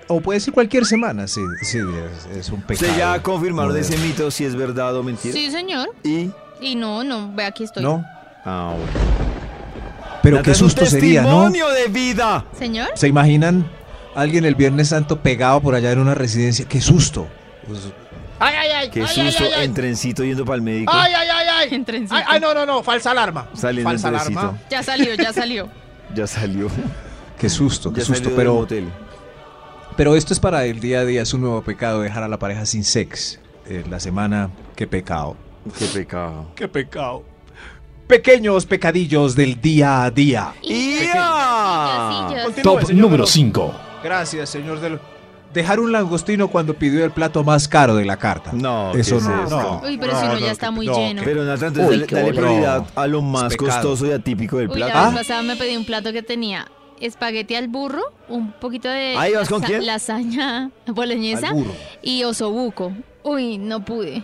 O 0.08 0.22
puede 0.22 0.40
ser 0.40 0.54
cualquier 0.54 0.86
semana, 0.86 1.28
sí, 1.28 1.42
sí, 1.64 1.80
es, 1.80 2.38
es 2.38 2.50
un 2.50 2.62
pecado. 2.62 2.88
¿Usted 2.90 2.98
ya 2.98 3.22
confirmaron 3.22 3.72
moderno. 3.74 3.96
ese 3.96 4.06
mito 4.06 4.32
si 4.32 4.46
es 4.46 4.56
verdad 4.56 4.96
o 4.96 5.04
mentira? 5.04 5.34
Sí, 5.34 5.52
señor. 5.52 5.90
Y. 6.04 6.32
Y 6.62 6.76
no, 6.76 7.04
no, 7.04 7.32
ve 7.34 7.44
aquí 7.46 7.64
estoy. 7.66 7.84
¿No? 7.84 8.04
Ah, 8.46 8.74
bueno. 8.76 8.92
Pero 10.24 10.42
qué 10.44 10.54
susto 10.54 10.86
sería, 10.86 11.22
¿no? 11.24 11.44
testimonio 11.50 11.70
de 11.70 11.88
vida! 11.88 12.46
Señor. 12.58 12.90
¿Se 12.96 13.08
imaginan 13.08 13.66
alguien 14.16 14.46
el 14.46 14.56
Viernes 14.56 14.90
Santo 14.90 15.20
pegado 15.20 15.62
por 15.62 15.74
allá 15.76 15.92
en 15.92 16.00
una 16.00 16.14
residencia? 16.16 16.66
¡Qué 16.68 16.80
susto! 16.82 17.28
Pues, 17.68 17.80
Ay, 18.40 18.56
ay, 18.60 18.70
ay. 18.76 18.90
Qué 18.90 19.02
ay, 19.02 19.08
susto 19.08 19.44
ay, 19.44 19.50
ay, 19.54 19.60
ay. 19.60 19.66
en 19.66 19.74
trencito 19.76 20.24
yendo 20.24 20.44
para 20.46 20.56
el 20.56 20.62
médico. 20.64 20.92
Ay, 20.96 21.14
ay, 21.14 21.28
ay, 21.32 21.48
ay. 21.60 21.76
En 21.76 21.86
trencito. 21.86 22.16
Ay, 22.16 22.24
ay, 22.28 22.40
no, 22.40 22.54
no, 22.56 22.66
no. 22.66 22.82
Falsa 22.82 23.12
alarma. 23.12 23.48
Saliendo 23.54 23.92
en 23.92 24.00
Falsa 24.00 24.10
trencito. 24.18 24.40
alarma. 24.40 24.60
Ya 24.70 24.82
salió, 24.84 25.14
ya 25.16 25.32
salió. 25.34 25.70
Ya 26.16 26.28
salió. 26.28 26.68
qué 27.40 27.48
susto, 27.50 27.94
qué 27.94 28.00
Ya 28.02 28.06
susto. 28.06 28.16
salió 28.24 28.30
del 28.32 28.38
Pero, 28.38 28.54
motel. 28.56 28.90
pero 29.96 30.16
esto 30.16 30.34
es 30.34 30.40
para 30.42 30.66
el 30.66 30.80
día 30.82 31.00
a 31.02 31.06
día, 31.06 31.22
es 31.22 31.34
un 31.34 31.42
nuevo 31.42 31.62
pecado 31.62 32.02
dejar 32.02 32.24
a 32.24 32.28
la 32.28 32.38
pareja 32.38 32.66
sin 32.66 32.84
sex. 32.84 33.40
Eh, 33.68 33.84
la 33.90 34.00
semana, 34.00 34.50
qué 34.76 34.88
pecado. 34.88 35.38
Qué 35.78 35.86
pecado. 35.86 36.48
¡Qué 36.56 36.68
pecado! 36.68 37.24
Pequeños 38.16 38.66
pecadillos 38.66 39.38
del 39.38 39.62
día 39.62 40.04
a 40.04 40.12
día. 40.12 40.54
Top 42.62 42.82
señor 42.84 42.94
número 42.94 43.10
Veloz. 43.24 43.30
5. 43.30 43.74
Gracias, 44.04 44.50
señor 44.50 44.82
del... 44.82 45.00
Dejar 45.54 45.80
un 45.80 45.94
langostino 45.94 46.50
cuando 46.50 46.74
pidió 46.74 47.06
el 47.06 47.12
plato 47.12 47.42
más 47.46 47.70
caro 47.70 47.96
de 47.96 48.04
la 48.04 48.18
carta. 48.18 48.52
No, 48.52 48.92
eso 48.96 49.12
¿qué 49.16 49.22
es 49.22 49.24
no, 49.30 49.50
no. 49.50 49.82
Uy, 49.86 49.98
pero 49.98 50.20
si 50.20 50.26
uno 50.26 50.38
ya 50.40 50.52
está 50.52 50.72
muy 50.72 50.88
lleno. 50.90 51.22
Pero 51.24 51.46
Nata, 51.46 51.68
entonces 51.68 51.90
Uy, 51.90 51.98
dale, 52.00 52.22
dale 52.24 52.34
prioridad 52.34 52.84
a 52.96 53.08
lo 53.08 53.22
más 53.22 53.56
costoso 53.56 54.06
y 54.06 54.12
atípico 54.12 54.58
del 54.58 54.70
Uy, 54.70 54.80
la 54.80 54.88
plato. 54.88 55.12
vez 55.12 55.20
pasada 55.20 55.42
me 55.44 55.56
pedí 55.56 55.78
un 55.78 55.86
plato 55.86 56.12
que 56.12 56.22
tenía 56.22 56.68
espagueti 57.00 57.56
al 57.56 57.70
burro, 57.70 58.04
un 58.28 58.52
poquito 58.52 58.90
de 58.90 59.16
Ahí 59.18 59.32
vas 59.36 59.48
con 59.48 59.62
quién? 59.62 59.86
lasaña 59.86 60.70
boloñesa 60.88 61.54
y 62.02 62.26
osobuco. 62.26 62.92
Uy, 63.24 63.58
no 63.58 63.86
pude. 63.86 64.22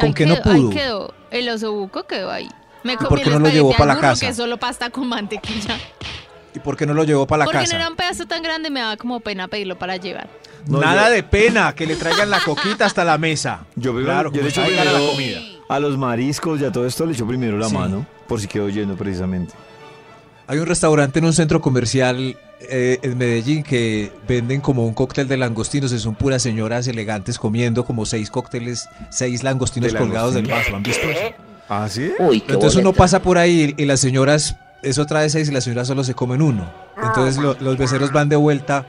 ¿Con 0.00 0.06
Ahí 0.08 0.14
qué 0.14 0.26
no 0.26 0.34
quedó- 0.34 0.50
Ahí 0.52 0.60
pudo? 0.62 0.70
quedó. 0.70 1.14
El 1.30 1.48
osobuco 1.48 2.08
quedó 2.08 2.32
ahí. 2.32 2.48
Me 2.84 2.96
por 2.96 3.08
comí 3.08 3.22
qué 3.22 3.30
no 3.30 3.38
lo 3.40 3.48
llevó 3.48 3.72
al 3.72 3.76
pa' 3.76 3.86
la 3.86 3.98
casa? 3.98 4.26
que 4.26 4.32
solo 4.34 4.56
pasta 4.58 4.90
con 4.90 5.08
mantequilla. 5.08 5.76
¿Y 6.54 6.60
por 6.60 6.76
qué 6.76 6.86
no 6.86 6.94
lo 6.94 7.02
llevó 7.02 7.26
para 7.26 7.38
la 7.40 7.44
Porque 7.46 7.58
casa? 7.60 7.72
no 7.72 7.80
era 7.80 7.90
un 7.90 7.96
pedazo 7.96 8.26
tan 8.26 8.42
grande, 8.42 8.70
me 8.70 8.78
daba 8.80 8.96
como 8.96 9.18
pena 9.20 9.48
pedirlo 9.48 9.76
para 9.76 9.96
llevar. 9.96 10.28
No, 10.66 10.80
Nada 10.80 11.08
yo- 11.08 11.14
de 11.16 11.22
pena, 11.24 11.74
que 11.74 11.84
le 11.86 11.96
traigan 11.96 12.30
la 12.30 12.40
coquita 12.40 12.86
hasta 12.86 13.04
la 13.04 13.18
mesa. 13.18 13.66
Yo, 13.74 13.92
primero- 13.92 14.04
Claro, 14.14 14.30
yo 14.32 14.36
le 14.36 14.38
como 14.40 14.48
echo 14.50 14.62
está 14.62 14.76
cara 14.76 14.84
la 14.92 14.98
primero 14.98 15.12
comida. 15.12 15.40
a 15.68 15.80
los 15.80 15.98
mariscos 15.98 16.60
y 16.60 16.64
a 16.64 16.70
todo 16.72 16.86
esto 16.86 17.04
le 17.06 17.12
echo 17.14 17.26
primero 17.26 17.58
la 17.58 17.68
Sí. 17.68 17.74
mano, 17.74 18.06
por 18.28 18.40
si 18.40 18.46
quedó 18.46 18.68
lleno 18.68 18.94
precisamente. 18.96 19.52
Hay 20.46 20.58
un 20.58 20.66
restaurante 20.66 21.18
en 21.18 21.24
un 21.24 21.32
centro 21.32 21.60
comercial 21.60 22.36
eh, 22.66 22.98
en 23.02 23.18
Medellín 23.18 23.62
que 23.62 24.10
venden 24.26 24.60
como 24.62 24.86
un 24.86 24.94
cóctel 24.94 25.26
de 25.28 25.36
langostinos. 25.36 25.92
y 25.92 25.98
Son 25.98 26.14
puras 26.14 26.42
señoras 26.42 26.86
elegantes 26.86 27.38
comiendo 27.38 27.84
como 27.84 28.06
seis 28.06 28.30
cócteles, 28.30 28.88
seis 29.10 29.42
langostinos 29.42 29.92
¿De 29.92 29.98
colgados 29.98 30.32
del 30.34 30.46
langostino? 30.48 30.76
vaso. 30.76 30.76
¿Han 30.76 30.82
visto 30.82 31.10
eso? 31.10 31.34
¿Ah, 31.68 31.86
sí? 31.88 32.12
Uy, 32.18 32.40
qué 32.40 32.52
Entonces 32.54 32.80
uno 32.80 32.92
pasa 32.92 33.20
por 33.22 33.38
ahí 33.38 33.74
y 33.76 33.84
las 33.86 34.00
señoras, 34.00 34.56
eso 34.82 35.06
trae 35.06 35.28
seis 35.30 35.48
y 35.48 35.52
las 35.52 35.64
señoras 35.64 35.88
solo 35.88 36.04
se 36.04 36.14
comen 36.14 36.42
uno. 36.42 36.70
Entonces 37.02 37.36
lo- 37.42 37.56
los 37.60 37.76
becerros 37.78 38.12
van 38.12 38.28
de 38.28 38.36
vuelta 38.36 38.86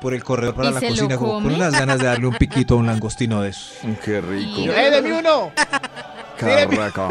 por 0.00 0.12
el 0.12 0.22
corredor 0.24 0.54
para 0.54 0.70
¿Y 0.70 0.72
la 0.74 0.80
cocina 0.80 1.16
como 1.16 1.34
con 1.34 1.46
unas 1.46 1.72
ganas 1.72 1.98
de 1.98 2.06
darle 2.06 2.26
un 2.26 2.34
piquito 2.34 2.74
a 2.74 2.76
un 2.78 2.86
langostino 2.86 3.40
de 3.42 3.50
esos. 3.50 3.72
Qué 4.04 4.20
rico. 4.20 4.60
Y- 4.60 4.68
¡Eh, 4.68 4.90
deme 4.90 5.12
uno! 5.18 5.52
Carraca. 6.36 7.08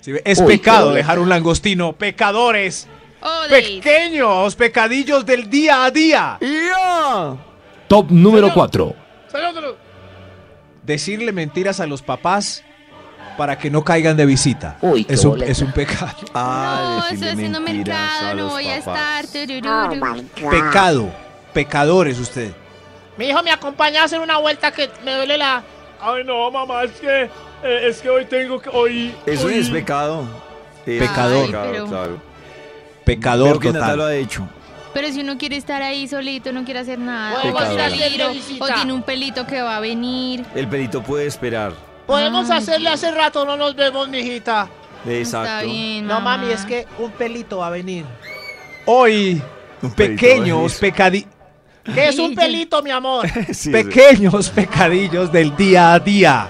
¿Sí? 0.00 0.12
Es 0.24 0.40
Uy, 0.40 0.46
pecado 0.56 0.92
dejar 0.92 1.18
un 1.18 1.28
langostino. 1.28 1.92
Pecadores. 1.92 2.88
Oh. 3.22 3.42
Pequeños 3.48 4.56
pecadillos 4.56 5.24
del 5.24 5.48
día 5.48 5.84
a 5.84 5.90
día. 5.92 6.38
¡Ya! 6.40 7.36
Top 7.86 8.10
número 8.10 8.52
4. 8.52 8.94
Señor 9.30 9.54
de 9.54 9.60
los- 9.60 9.74
Decirle 10.82 11.30
mentiras 11.30 11.78
a 11.78 11.86
los 11.86 12.02
papás 12.02 12.64
para 13.36 13.56
que 13.58 13.70
no 13.70 13.82
caigan 13.84 14.16
de 14.16 14.26
visita. 14.26 14.76
Uy, 14.80 15.06
es, 15.08 15.24
un, 15.24 15.42
es 15.42 15.60
un 15.60 15.72
pecado. 15.72 16.12
Ah, 16.34 17.06
no, 17.12 17.26
haciendo 17.30 17.60
mentiras 17.60 17.98
a 17.98 18.22
mercado, 18.24 18.34
no 18.36 18.48
voy 18.50 18.66
a 18.66 18.76
estar. 18.76 19.26
turururu. 19.26 20.24
Pecado. 20.50 21.10
Pecadores 21.52 22.18
usted. 22.18 22.52
Mi 23.18 23.26
hijo 23.26 23.42
me 23.42 23.50
acompaña 23.50 24.02
a 24.02 24.04
hacer 24.04 24.20
una 24.20 24.38
vuelta 24.38 24.72
que 24.72 24.88
me 25.04 25.14
duele 25.14 25.36
la. 25.36 25.62
Ay, 26.00 26.24
no, 26.24 26.50
mamá, 26.50 26.84
es 26.84 26.92
que, 26.92 27.22
eh, 27.62 27.88
es 27.88 28.00
que 28.00 28.08
hoy 28.10 28.24
tengo 28.24 28.60
que, 28.60 28.68
hoy... 28.70 29.14
Eso 29.26 29.46
hoy- 29.46 29.58
es 29.58 29.68
pecado. 29.70 30.26
Es 30.86 30.98
Pecador. 31.00 31.46
pecado, 31.46 31.64
Ay, 31.64 31.72
pero- 31.72 31.86
claro. 31.86 32.22
Pecador 33.04 33.60
que 33.60 33.72
Nata 33.72 33.88
lo 33.96 34.04
total. 34.04 34.08
ha 34.08 34.14
hecho. 34.16 34.48
Pero 34.94 35.08
si 35.08 35.20
uno 35.20 35.38
quiere 35.38 35.56
estar 35.56 35.80
ahí 35.82 36.06
solito, 36.08 36.52
no 36.52 36.64
quiere 36.64 36.80
hacer 36.80 36.98
nada, 36.98 37.40
o 37.42 37.48
o 38.64 38.66
tiene 38.74 38.92
un 38.92 39.02
pelito 39.02 39.46
que 39.46 39.62
va 39.62 39.76
a 39.76 39.80
venir. 39.80 40.44
El 40.54 40.68
pelito 40.68 41.02
puede 41.02 41.26
esperar. 41.26 41.72
Podemos 42.06 42.50
Ay, 42.50 42.58
hacerle 42.58 42.88
hace 42.88 43.10
rato, 43.10 43.44
no 43.44 43.56
nos 43.56 43.74
vemos, 43.74 44.08
mijita. 44.08 44.68
Exacto. 45.06 45.48
Está 45.48 45.62
bien, 45.62 46.06
No, 46.06 46.14
mamá. 46.20 46.38
mami, 46.38 46.52
es 46.52 46.64
que 46.64 46.86
un 46.98 47.10
pelito 47.12 47.58
va 47.58 47.68
a 47.68 47.70
venir. 47.70 48.04
Hoy, 48.86 49.40
Un 49.82 49.90
pelito 49.92 50.20
pequeños 50.20 50.74
va 50.76 50.80
pecadi 50.80 51.26
¿Qué 51.84 52.08
es 52.08 52.18
un 52.18 52.34
pelito, 52.34 52.80
mi 52.82 52.90
amor? 52.90 53.26
Sí, 53.48 53.54
sí. 53.54 53.70
pequeños 53.70 54.50
pecadillos 54.50 55.32
del 55.32 55.54
día 55.56 55.94
a 55.94 55.98
día. 55.98 56.46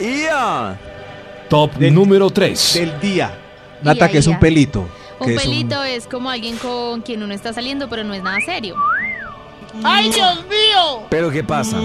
Top 1.49 1.73
Del- 1.75 1.95
número 1.95 2.29
3. 2.31 2.75
Del 2.75 3.01
día. 3.01 3.39
Nata, 3.83 4.09
que 4.11 4.19
es 4.19 4.27
un 4.27 4.39
pelito. 4.39 4.87
Un 5.19 5.27
que 5.29 5.35
es 5.35 5.43
pelito 5.43 5.83
es 5.83 6.07
como 6.07 6.29
alguien 6.31 6.57
con 6.59 7.01
quien 7.03 7.23
uno 7.23 7.33
está 7.33 7.53
saliendo, 7.53 7.89
pero 7.89 8.05
no 8.05 8.13
es 8.13 8.23
nada 8.23 8.39
serio. 8.45 8.77
¡Ay, 9.83 10.11
Dios 10.11 10.45
mío! 10.49 11.07
Pero 11.09 11.31
¿qué 11.31 11.43
pasa? 11.43 11.79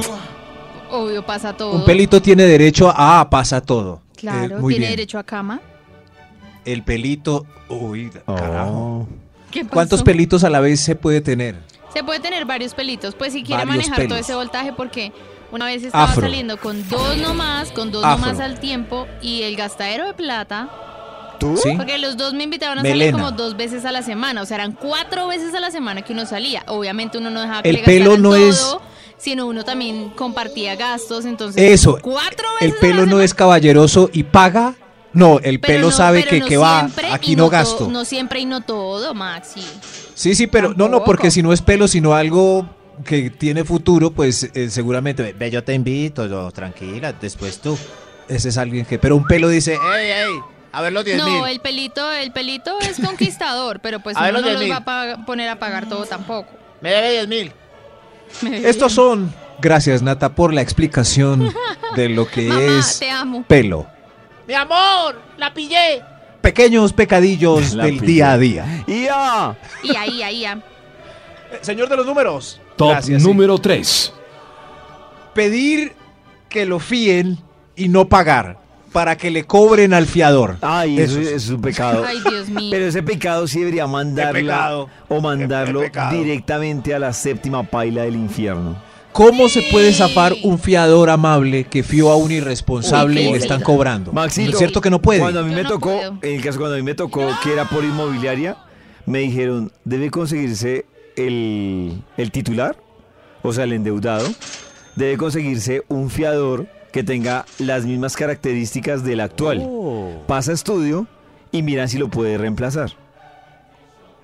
Obvio 0.92 1.26
pasa 1.26 1.54
todo. 1.54 1.72
Un 1.74 1.86
pelito 1.86 2.22
tiene 2.22 2.44
derecho 2.46 2.90
a 2.90 3.20
ah, 3.22 3.30
pasa 3.30 3.62
todo. 3.62 4.02
Claro, 4.16 4.58
Eh, 4.58 4.60
muy 4.62 4.74
tiene 4.74 4.88
bien. 4.88 4.98
derecho 4.98 5.20
a 5.20 5.24
cama. 5.24 5.62
El 6.66 6.84
pelito, 6.84 7.46
uy, 7.70 8.10
carajo. 8.26 8.72
Oh. 8.72 9.08
¿Qué 9.52 9.62
pasó? 9.64 9.74
¿Cuántos 9.74 10.04
pelitos 10.04 10.44
a 10.44 10.50
la 10.50 10.60
vez 10.60 10.80
se 10.82 10.96
puede 10.96 11.22
tener? 11.22 11.56
Se 11.94 12.04
puede 12.04 12.20
tener 12.20 12.46
varios 12.46 12.74
pelitos, 12.74 13.16
pues 13.16 13.34
si 13.34 13.44
quiere 13.44 13.66
Varios 13.66 13.88
manejar 13.88 14.08
todo 14.08 14.18
ese 14.20 14.36
voltaje, 14.36 14.74
porque 14.74 15.14
una 15.52 15.66
vez 15.66 15.84
estaba 15.84 16.04
Afro. 16.04 16.22
saliendo 16.24 16.58
con 16.58 16.88
dos 16.90 17.18
nomás, 17.18 17.72
con 17.72 17.92
dos 17.92 18.04
Afro. 18.04 18.26
nomás 18.26 18.40
al 18.42 18.60
tiempo, 18.60 19.08
y 19.22 19.44
el 19.44 19.56
gastadero 19.56 20.06
de 20.06 20.14
plata, 20.14 20.70
¿Tú? 21.40 21.56
¿Sí? 21.56 21.74
porque 21.78 21.98
los 21.98 22.18
dos 22.18 22.34
me 22.34 22.44
invitaban 22.44 22.80
a 22.80 22.84
Melena. 22.84 23.00
salir 23.00 23.14
como 23.14 23.32
dos 23.32 23.56
veces 23.56 23.86
a 23.86 23.92
la 23.92 24.02
semana, 24.02 24.42
o 24.42 24.46
sea, 24.46 24.56
eran 24.56 24.74
cuatro 24.74 25.28
veces 25.28 25.54
a 25.56 25.60
la 25.62 25.72
semana 25.72 26.02
que 26.02 26.12
uno 26.14 26.26
salía. 26.26 26.64
Obviamente 26.68 27.18
uno 27.18 27.30
no 27.30 27.42
dejaba 27.42 27.62
que 27.64 27.70
El 27.70 27.76
le 27.78 27.84
pelo 27.84 28.18
no 28.18 28.30
todo, 28.32 28.36
es- 28.36 28.78
sino 29.18 29.48
uno 29.48 29.64
también 29.66 30.10
compartía 30.12 30.76
gastos, 30.76 31.26
entonces 31.26 31.62
Eso. 31.72 31.98
cuatro 32.02 32.48
El 32.60 32.72
veces 32.72 32.82
la 32.84 32.88
pelo 32.88 33.06
no 33.06 33.22
es 33.22 33.34
caballeroso 33.34 34.10
y 34.14 34.24
paga. 34.24 34.76
No, 35.14 35.40
el 35.40 35.60
Pero 35.60 35.74
pelo 35.76 35.88
no- 35.88 35.92
sabe 35.96 36.24
que, 36.26 36.40
no 36.42 36.46
que 36.46 36.58
va, 36.58 36.90
aquí 37.12 37.36
no 37.36 37.46
to- 37.46 37.50
gasto. 37.50 37.88
No 37.90 38.06
siempre 38.06 38.40
y 38.42 38.46
no 38.46 38.62
todo, 38.62 39.14
Maxi. 39.16 39.62
Sí, 40.14 40.36
sí, 40.36 40.46
pero 40.48 40.74
no, 40.76 40.88
no, 40.90 41.04
porque 41.04 41.32
si 41.32 41.42
no 41.42 41.54
es 41.54 41.62
pelo, 41.62 41.88
sino 41.88 42.14
algo 42.14 42.70
que 43.06 43.30
tiene 43.32 43.64
futuro, 43.64 44.12
pues 44.12 44.50
eh, 44.54 44.70
seguramente, 44.70 45.34
ve, 45.34 45.50
yo 45.50 45.64
te 45.64 45.74
invito, 45.74 46.28
yo, 46.28 46.52
tranquila, 46.52 47.14
después 47.14 47.60
tú. 47.62 47.78
Ese 48.28 48.50
es 48.50 48.58
alguien 48.58 48.86
que, 48.86 49.00
pero 49.00 49.16
un 49.16 49.26
pelo 49.26 49.48
dice, 49.50 49.74
¡Ey, 49.96 50.12
ey! 50.12 50.40
A 50.74 50.82
ver 50.82 50.92
los 50.94 51.06
10 51.06 51.18
No, 51.18 51.28
mil. 51.28 51.46
el 51.48 51.62
pelito, 51.62 52.12
el 52.12 52.32
pelito 52.32 52.78
es 52.82 53.00
conquistador, 53.00 53.80
pero 53.80 54.02
pues 54.02 54.16
A 54.18 54.24
uno 54.30 54.34
los 54.34 54.42
no 54.42 54.52
los 54.52 54.62
10.000. 54.62 54.72
va 54.72 55.14
a 55.14 55.26
poner 55.26 55.50
a 55.50 55.58
pagar 55.58 55.88
todo 55.90 56.06
tampoco. 56.06 56.50
Me 56.82 56.92
debe 56.92 57.12
10 57.12 57.28
mil. 57.28 57.52
Estos 58.52 58.94
son, 58.94 59.34
gracias 59.60 60.02
Nata 60.02 60.34
por 60.36 60.54
la 60.54 60.62
explicación 60.62 61.52
de 61.96 62.10
lo 62.10 62.28
que 62.28 62.44
Mamá, 62.48 62.62
es 62.80 63.00
te 63.00 63.10
amo. 63.10 63.44
pelo. 63.48 63.88
¡Mi 64.48 64.54
amor! 64.54 65.20
¡La 65.38 65.54
pillé! 65.54 66.02
Pequeños 66.42 66.94
pecadillos 66.94 67.74
La 67.74 67.86
del 67.86 67.96
pillé. 68.00 68.06
día 68.06 68.32
a 68.32 68.38
día. 68.38 68.66
Ahí, 69.98 70.22
ahí, 70.22 70.40
ya. 70.42 70.60
Señor 71.62 71.90
de 71.90 71.98
los 71.98 72.06
números, 72.06 72.62
Top 72.76 72.92
Gracias, 72.92 73.22
sí. 73.22 73.28
número 73.28 73.58
3. 73.58 74.14
Pedir 75.34 75.94
que 76.50 76.66
lo 76.66 76.80
fíen 76.80 77.38
y 77.76 77.90
no 77.90 78.08
pagar 78.08 78.60
para 78.98 79.16
que 79.16 79.30
le 79.30 79.44
cobren 79.44 79.94
al 79.94 80.08
fiador. 80.08 80.58
Ay, 80.60 81.00
eso, 81.00 81.20
Eso 81.20 81.30
es- 81.36 81.50
un 81.52 81.62
pecado. 81.62 82.04
Ay, 82.04 82.18
Dios 82.28 82.50
mío. 82.50 82.70
Pero 82.72 82.88
ese 82.88 83.04
pecado 83.04 83.46
sí 83.48 83.60
debería 83.60 83.86
mandarlo 83.86 84.90
o 85.08 85.22
mandarlo 85.22 85.84
directamente 86.10 86.96
a 86.96 86.98
la 86.98 87.14
séptima 87.14 87.62
paila 87.62 88.02
del 88.02 88.16
infierno. 88.16 88.76
¿Cómo 89.12 89.50
se 89.50 89.62
puede 89.72 89.94
zafar 89.94 90.34
un 90.44 90.58
fiador 90.58 91.12
amable 91.12 91.66
que 91.66 91.84
fió 91.84 92.10
a 92.10 92.16
un 92.16 92.32
irresponsable 92.32 93.22
Uy, 93.22 93.28
y 93.28 93.32
le 93.34 93.38
están 93.38 93.62
cobrando? 93.62 94.12
Maxito, 94.14 94.48
¿No 94.48 94.52
es 94.54 94.58
cierto 94.58 94.82
que 94.82 94.90
no 94.90 95.00
puede? 95.00 95.20
Cuando 95.20 95.42
a 95.42 95.44
mí 95.44 95.52
Yo 95.52 95.58
me 95.58 95.62
no 95.64 95.70
tocó, 95.70 95.92
puedo. 95.96 96.18
en 96.24 96.34
el 96.36 96.42
caso 96.44 96.58
cuando 96.58 96.74
a 96.74 96.78
mí 96.80 96.84
me 96.84 96.96
tocó 96.96 97.30
que 97.44 97.54
era 97.54 97.66
por 97.70 97.84
inmobiliaria, 97.84 98.58
me 99.06 99.20
dijeron, 99.20 99.72
debe 99.86 100.10
conseguirse 100.10 100.88
el, 101.16 102.02
el 102.18 102.32
titular, 102.32 102.76
o 103.44 103.54
sea, 103.54 103.66
el 103.66 103.74
endeudado, 103.74 104.28
debe 104.96 105.18
conseguirse 105.18 105.84
un 105.88 106.10
fiador 106.10 106.66
que 106.98 107.04
tenga 107.04 107.46
las 107.60 107.86
mismas 107.86 108.16
características 108.16 109.04
del 109.04 109.20
actual. 109.20 109.62
Oh. 109.64 110.24
Pasa 110.26 110.52
estudio 110.52 111.06
y 111.52 111.62
mira 111.62 111.88
si 111.88 112.00
lo 112.00 112.10
puede 112.10 112.40
reemplazar. 112.40 112.92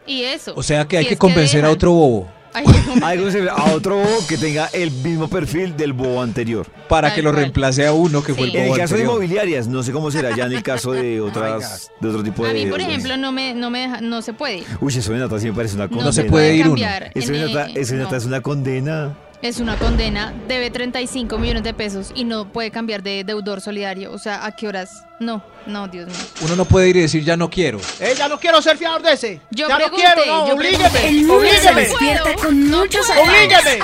Y 0.07 0.23
eso. 0.23 0.53
O 0.55 0.63
sea 0.63 0.87
que 0.87 0.97
hay 0.97 1.05
que 1.05 1.17
convencer 1.17 1.63
a 1.65 1.69
otro 1.69 1.91
bobo 1.91 2.27
Ay, 2.55 2.65
Hay 3.03 3.17
que 3.17 3.23
conseguir 3.23 3.49
a 3.49 3.73
otro 3.73 3.97
bobo 3.97 4.27
que 4.27 4.37
tenga 4.37 4.67
el 4.73 4.89
mismo 4.91 5.27
perfil 5.27 5.75
del 5.77 5.93
bobo 5.93 6.21
anterior. 6.21 6.65
para 6.89 7.13
que 7.13 7.21
lo 7.21 7.31
reemplace 7.31 7.85
a 7.85 7.93
uno 7.93 8.23
que 8.23 8.33
fue 8.33 8.45
el 8.45 8.51
Sí. 8.51 8.57
En 8.57 8.63
el 8.63 8.69
bobo 8.69 8.77
caso 8.79 8.95
de 8.95 9.03
inmobiliarias, 9.03 9.67
no 9.67 9.81
sé 9.83 9.91
cómo 9.91 10.09
será 10.11 10.35
ya 10.35 10.45
en 10.45 10.53
el 10.53 10.63
caso 10.63 10.91
de 10.93 11.21
otras, 11.29 11.91
de 11.99 12.09
otro 12.09 12.23
tipo 12.23 12.43
de. 12.43 12.49
a 12.49 12.53
mí, 12.53 12.65
por 12.67 12.81
ejemplo, 12.81 13.17
no 13.17 13.31
me, 13.31 13.53
no 13.53 13.69
me 13.69 13.79
deja- 13.81 14.01
no 14.01 14.21
se 14.23 14.33
puede. 14.33 14.63
Uy, 14.81 14.93
eso 14.95 15.13
de 15.13 15.19
Nata 15.19 15.39
sí 15.39 15.47
me 15.47 15.53
parece 15.53 15.75
una 15.75 15.87
condena. 15.87 16.05
No 16.05 16.11
se 16.13 16.23
puede 16.25 16.55
ir 16.55 16.67
uno. 16.67 16.83
Eso 17.15 17.31
de 17.31 17.39
Nata, 17.39 17.67
eso 17.75 17.93
de 17.93 17.99
Nata 17.99 18.11
no. 18.11 18.17
es 18.17 18.25
una 18.25 18.41
condena. 18.41 19.15
Es 19.43 19.59
una 19.59 19.75
condena, 19.77 20.33
debe 20.47 20.71
35 20.71 21.37
millones 21.37 21.63
de 21.63 21.73
pesos 21.73 22.11
y 22.15 22.23
no 22.23 22.47
puede 22.47 22.71
cambiar 22.71 23.03
de 23.03 23.25
deudor 23.25 23.59
solidario. 23.59 24.13
O 24.13 24.17
sea, 24.17 24.45
¿a 24.45 24.53
qué 24.53 24.69
horas? 24.69 25.03
No, 25.19 25.43
no, 25.67 25.89
Dios 25.89 26.07
mío. 26.07 26.15
Uno 26.43 26.55
no 26.55 26.63
puede 26.63 26.87
ir 26.87 26.95
y 26.95 27.01
decir 27.01 27.25
ya 27.25 27.35
no 27.35 27.49
quiero. 27.49 27.77
Eh, 27.99 28.13
ya 28.17 28.29
no 28.29 28.39
quiero 28.39 28.61
ser 28.61 28.77
fiador 28.77 29.01
de 29.01 29.11
ese. 29.11 29.41
Yo 29.51 29.67
ya 29.67 29.79
no 29.79 29.89
quiero, 29.91 30.25
no, 30.25 30.47
yo 30.47 30.53
oblígueme. 30.55 31.09
El 31.09 31.27
lunes 31.27 31.61
se 31.61 31.73
despierta 31.73 32.35
con 32.35 32.69
no 32.71 32.77
muchos 32.79 33.05
puedo. 33.05 33.21
Oblígueme. 33.21 33.83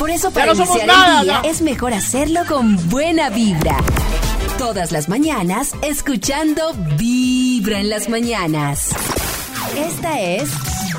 Por 0.00 0.10
eso 0.10 0.30
Ya 0.30 0.34
para 0.34 0.46
no 0.46 0.54
somos 0.56 0.78
iniciar 0.78 0.86
nada, 0.88 1.20
el 1.20 1.24
día 1.26 1.40
ya. 1.44 1.48
es 1.48 1.62
mejor 1.62 1.94
hacerlo 1.94 2.40
con 2.48 2.88
buena 2.90 3.30
vibra. 3.30 3.76
Todas 4.58 4.90
las 4.90 5.08
mañanas 5.08 5.70
escuchando 5.82 6.74
Vibra 6.98 7.78
en 7.78 7.88
las 7.88 8.08
mañanas. 8.08 8.88
Esta 9.76 10.20
es 10.20 10.50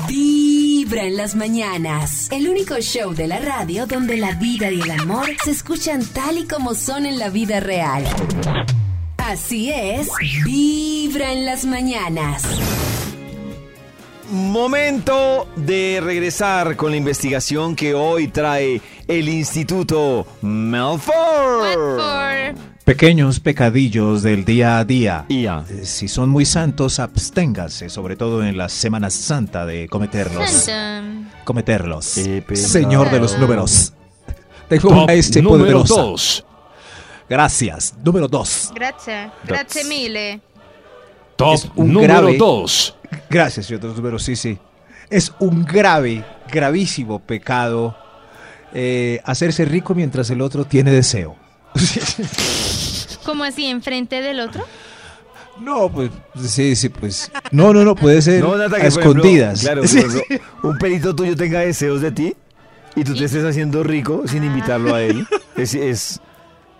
Vibra 0.08 0.45
en 0.94 1.16
las 1.16 1.34
mañanas, 1.34 2.28
el 2.30 2.48
único 2.48 2.76
show 2.76 3.12
de 3.12 3.26
la 3.26 3.40
radio 3.40 3.86
donde 3.86 4.16
la 4.16 4.32
vida 4.34 4.70
y 4.70 4.80
el 4.80 4.90
amor 4.92 5.26
se 5.42 5.50
escuchan 5.50 6.04
tal 6.06 6.38
y 6.38 6.46
como 6.46 6.74
son 6.74 7.06
en 7.06 7.18
la 7.18 7.28
vida 7.28 7.58
real. 7.58 8.04
Así 9.16 9.70
es, 9.72 10.08
Vibra 10.44 11.32
en 11.32 11.44
las 11.44 11.64
mañanas. 11.64 12.44
Momento 14.30 15.48
de 15.56 16.00
regresar 16.02 16.76
con 16.76 16.92
la 16.92 16.96
investigación 16.96 17.74
que 17.74 17.94
hoy 17.94 18.28
trae 18.28 18.80
el 19.08 19.28
Instituto 19.28 20.26
Melford. 20.40 21.98
What 21.98 22.75
Pequeños 22.86 23.40
pecadillos 23.40 24.22
del 24.22 24.44
día 24.44 24.78
a 24.78 24.84
día. 24.84 25.26
Eh, 25.28 25.84
Si 25.84 26.06
son 26.06 26.28
muy 26.28 26.44
santos, 26.44 27.00
absténgase, 27.00 27.88
sobre 27.90 28.14
todo 28.14 28.44
en 28.44 28.56
la 28.56 28.68
Semana 28.68 29.10
Santa, 29.10 29.66
de 29.66 29.88
cometerlos. 29.88 30.68
Cometerlos. 31.44 32.04
Señor 32.54 33.10
de 33.10 33.18
los 33.18 33.36
números. 33.40 33.92
Tengo 34.68 34.88
Top 34.90 35.02
una 35.02 35.12
este 35.14 35.42
número 35.42 35.64
poderosa. 35.82 36.00
2. 36.00 36.44
Gracias. 37.28 37.94
Número 38.04 38.28
dos. 38.28 38.70
Grazie, 38.72 39.30
grazie 39.44 39.82
mille. 39.84 40.40
Top 41.34 41.54
Es 41.54 41.68
un 41.74 41.92
número 41.92 42.14
grave- 42.22 42.36
2. 42.38 42.96
Gracias, 43.28 43.66
señor 43.66 43.80
de 43.82 43.88
los 43.88 43.96
números. 43.96 44.22
Sí, 44.22 44.36
sí. 44.36 44.56
Es 45.10 45.32
un 45.40 45.64
grave, 45.64 46.24
gravísimo 46.52 47.18
pecado 47.18 47.96
eh, 48.72 49.20
hacerse 49.24 49.64
rico 49.64 49.92
mientras 49.92 50.30
el 50.30 50.40
otro 50.40 50.64
tiene 50.64 50.92
deseo. 50.92 51.34
¿Cómo 53.26 53.44
así, 53.44 53.66
enfrente 53.66 54.22
del 54.22 54.40
otro? 54.40 54.64
No, 55.60 55.90
pues 55.90 56.10
sí, 56.44 56.74
sí, 56.76 56.88
pues. 56.88 57.30
No, 57.50 57.72
no, 57.74 57.84
no, 57.84 57.94
puede 57.94 58.22
ser 58.22 58.42
No, 58.42 58.56
Nata, 58.56 58.76
a 58.76 58.78
por 58.78 58.78
ejemplo, 58.80 59.00
escondidas. 59.02 59.60
claro, 59.60 59.82
Sí, 59.86 60.00
un 60.62 60.78
pelito 60.78 61.14
tuyo 61.14 61.34
tenga 61.36 61.60
deseos 61.60 62.00
de 62.02 62.10
ti 62.12 62.34
y 62.94 63.04
tú 63.04 63.14
te 63.14 63.24
estés 63.24 63.44
haciendo 63.44 63.82
rico 63.82 64.22
sin 64.26 64.44
invitarlo 64.44 64.94
a 64.94 65.02
él. 65.02 65.26
Es, 65.56 65.74
es- 65.74 66.20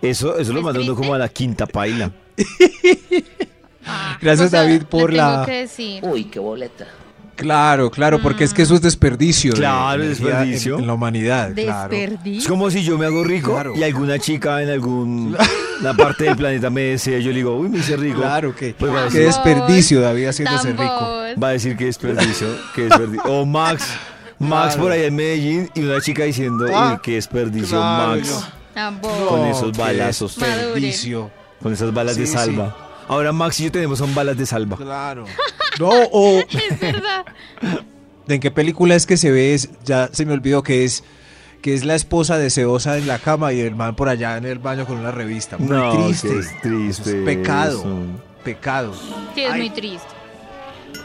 eso, 0.01 0.37
eso 0.37 0.53
lo 0.53 0.59
¿Es 0.59 0.63
manda 0.65 0.79
uno 0.79 0.89
triste? 0.93 0.95
como 0.95 1.13
a 1.13 1.17
la 1.17 1.27
quinta 1.29 1.65
paila. 1.65 2.11
Gracias, 4.21 4.51
David, 4.51 4.83
por 4.83 5.13
la- 5.13 5.31
Tengo 5.31 5.45
que 5.45 5.51
decir. 5.61 6.03
Uy, 6.05 6.25
qué 6.25 6.39
boleta. 6.39 6.85
Claro, 7.37 7.89
claro, 7.91 8.19
porque 8.21 8.43
es 8.43 8.53
que 8.53 8.63
eso 8.63 8.75
es 8.75 8.81
desperdicio. 8.81 9.51
de 9.53 9.59
Claro, 9.59 10.03
energía 10.03 10.25
desperdicio. 10.27 10.73
En, 10.75 10.81
en 10.81 10.87
la 10.87 10.93
humanidad, 10.95 11.53
claro. 11.53 11.93
Es 12.25 12.47
como 12.47 12.69
si 12.69 12.83
yo 12.83 12.97
me 12.97 13.05
hago 13.05 13.23
rico 13.23 13.53
Claro. 13.53 13.73
y 13.75 13.83
alguna 13.83 14.19
chica 14.19 14.61
en 14.61 14.69
alguna 14.69 15.37
parte 15.97 16.25
del 16.25 16.35
planeta 16.35 16.69
me 16.69 16.81
desea, 16.81 17.19
yo 17.19 17.29
le 17.29 17.35
digo, 17.37 17.55
uy, 17.55 17.69
me 17.69 17.77
hice 17.77 17.95
rico. 17.95 18.19
Claro 18.21 18.53
que. 18.55 18.73
Pues 18.77 18.91
va 18.91 19.05
a 19.05 19.07
qué 19.09 19.19
decir, 19.19 19.25
desperdicio, 19.43 20.01
David, 20.01 20.25
haciéndose 20.27 20.71
rico. 20.71 20.83
Va 21.41 21.47
a 21.47 21.51
decir 21.51 21.77
que 21.77 21.85
desperdicio, 21.85 22.47
que 22.75 22.81
desperdicio. 22.83 23.23
O 23.25 23.45
Max, 23.45 23.87
Max 24.39 24.65
Claro. 24.73 24.81
por 24.81 24.91
allá 24.91 25.05
en 25.05 25.15
Medellín 25.15 25.69
y 25.75 25.81
una 25.81 26.01
chica 26.01 26.23
diciendo, 26.23 26.65
Ah, 26.73 26.93
uy, 26.95 26.99
qué 27.03 27.13
desperdicio, 27.13 27.77
claro, 27.77 28.15
Max. 28.15 28.47
Con 29.29 29.45
esos 29.47 29.77
balazos. 29.77 30.35
Desperdicio. 30.37 31.31
Con 31.61 31.73
esas 31.73 31.93
balas 31.93 32.15
de 32.17 32.27
Sí, 32.27 32.33
salva. 32.33 32.75
Ahora 33.07 33.31
Max 33.31 33.59
y 33.59 33.63
yo 33.65 33.71
tenemos 33.71 33.97
son 33.99 34.13
balas 34.13 34.37
de 34.37 34.45
salva. 34.45 34.75
Claro. 34.77 35.25
No, 35.79 35.89
o. 35.89 36.39
Es 36.49 36.79
verdad. 36.79 37.25
¿En 38.27 38.39
qué 38.41 38.51
película 38.51 38.95
es 38.95 39.05
que 39.05 39.15
se 39.17 39.31
ve? 39.31 39.53
Es, 39.53 39.69
ya 39.85 40.09
se 40.11 40.25
me 40.25 40.33
olvidó 40.33 40.61
que 40.63 40.83
es 40.83 41.03
que 41.61 41.73
es 41.73 41.83
la 41.85 41.95
esposa 41.95 42.37
deseosa 42.37 42.97
en 42.97 43.07
la 43.07 43.19
cama 43.19 43.51
y 43.51 43.59
el 43.61 43.75
man 43.75 43.95
por 43.95 44.09
allá 44.09 44.37
en 44.37 44.45
el 44.45 44.59
baño 44.59 44.85
con 44.85 44.97
una 44.97 45.11
revista. 45.11 45.57
Muy 45.57 45.69
No, 45.69 45.91
triste. 46.05 46.37
es 46.39 46.61
triste 46.61 47.19
Es 47.19 47.25
pecado. 47.25 47.79
eso. 47.79 47.97
Pecado. 48.43 48.93
Sí, 49.33 49.41
es 49.43 49.51
Ay. 49.51 49.59
muy 49.61 49.69
triste. 49.71 50.07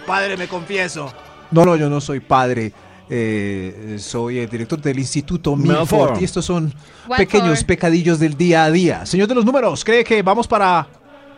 Padre, 0.07 0.37
me 0.37 0.47
confieso. 0.49 1.13
No, 1.51 1.65
no, 1.65 1.77
yo 1.77 1.89
no 1.89 2.01
soy 2.01 2.21
padre. 2.21 2.73
eh, 3.15 3.97
soy 3.99 4.39
el 4.39 4.49
director 4.49 4.81
del 4.81 4.99
Instituto 4.99 5.55
Milford. 5.57 6.21
Y 6.21 6.25
estos 6.25 6.45
son 6.45 6.73
What 7.09 7.19
pequeños 7.19 7.59
for? 7.59 7.67
pecadillos 7.67 8.19
del 8.19 8.37
día 8.37 8.65
a 8.65 8.71
día. 8.71 9.05
Señor 9.07 9.29
de 9.29 9.35
los 9.35 9.45
números, 9.45 9.85
¿cree 9.85 10.03
que 10.05 10.23
vamos 10.23 10.47
para 10.49 10.87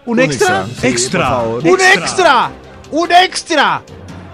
un, 0.06 0.14
Un 0.18 0.20
extra? 0.20 0.66
extra. 0.82 1.40
Sí. 1.62 1.68
¡Un 1.68 1.80
extra! 1.80 2.52
¡Un 2.94 3.10
extra! 3.10 3.82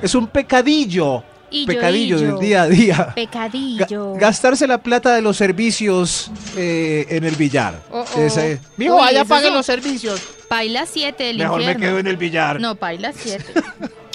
Es 0.02 0.14
un 0.14 0.26
pecadillo. 0.26 1.22
Y 1.50 1.62
yo, 1.62 1.66
pecadillo 1.66 2.16
y 2.16 2.20
yo. 2.20 2.26
del 2.26 2.38
día 2.38 2.62
a 2.62 2.68
día. 2.68 2.94
Ga- 2.96 3.14
Pecadillo. 3.14 4.14
gastarse 4.14 4.66
la 4.68 4.78
plata 4.78 5.14
de 5.14 5.22
los 5.22 5.36
servicios 5.36 6.30
eh, 6.56 7.06
en 7.08 7.24
el 7.24 7.34
billar. 7.36 7.80
Oh, 7.90 8.04
oh. 8.16 8.20
Ese- 8.20 8.60
Mijo, 8.76 8.94
Uy, 8.96 9.00
vaya, 9.00 9.18
esos 9.20 9.28
paguen 9.28 9.46
son- 9.48 9.56
los 9.56 9.66
servicios. 9.66 10.20
Paila 10.48 10.84
7 10.86 11.24
del 11.24 11.38
Mejor 11.38 11.64
me 11.64 11.76
quedo 11.76 11.98
en 11.98 12.06
el 12.06 12.16
billar. 12.16 12.60
No, 12.60 12.74
paila 12.76 13.12
7. 13.14 13.44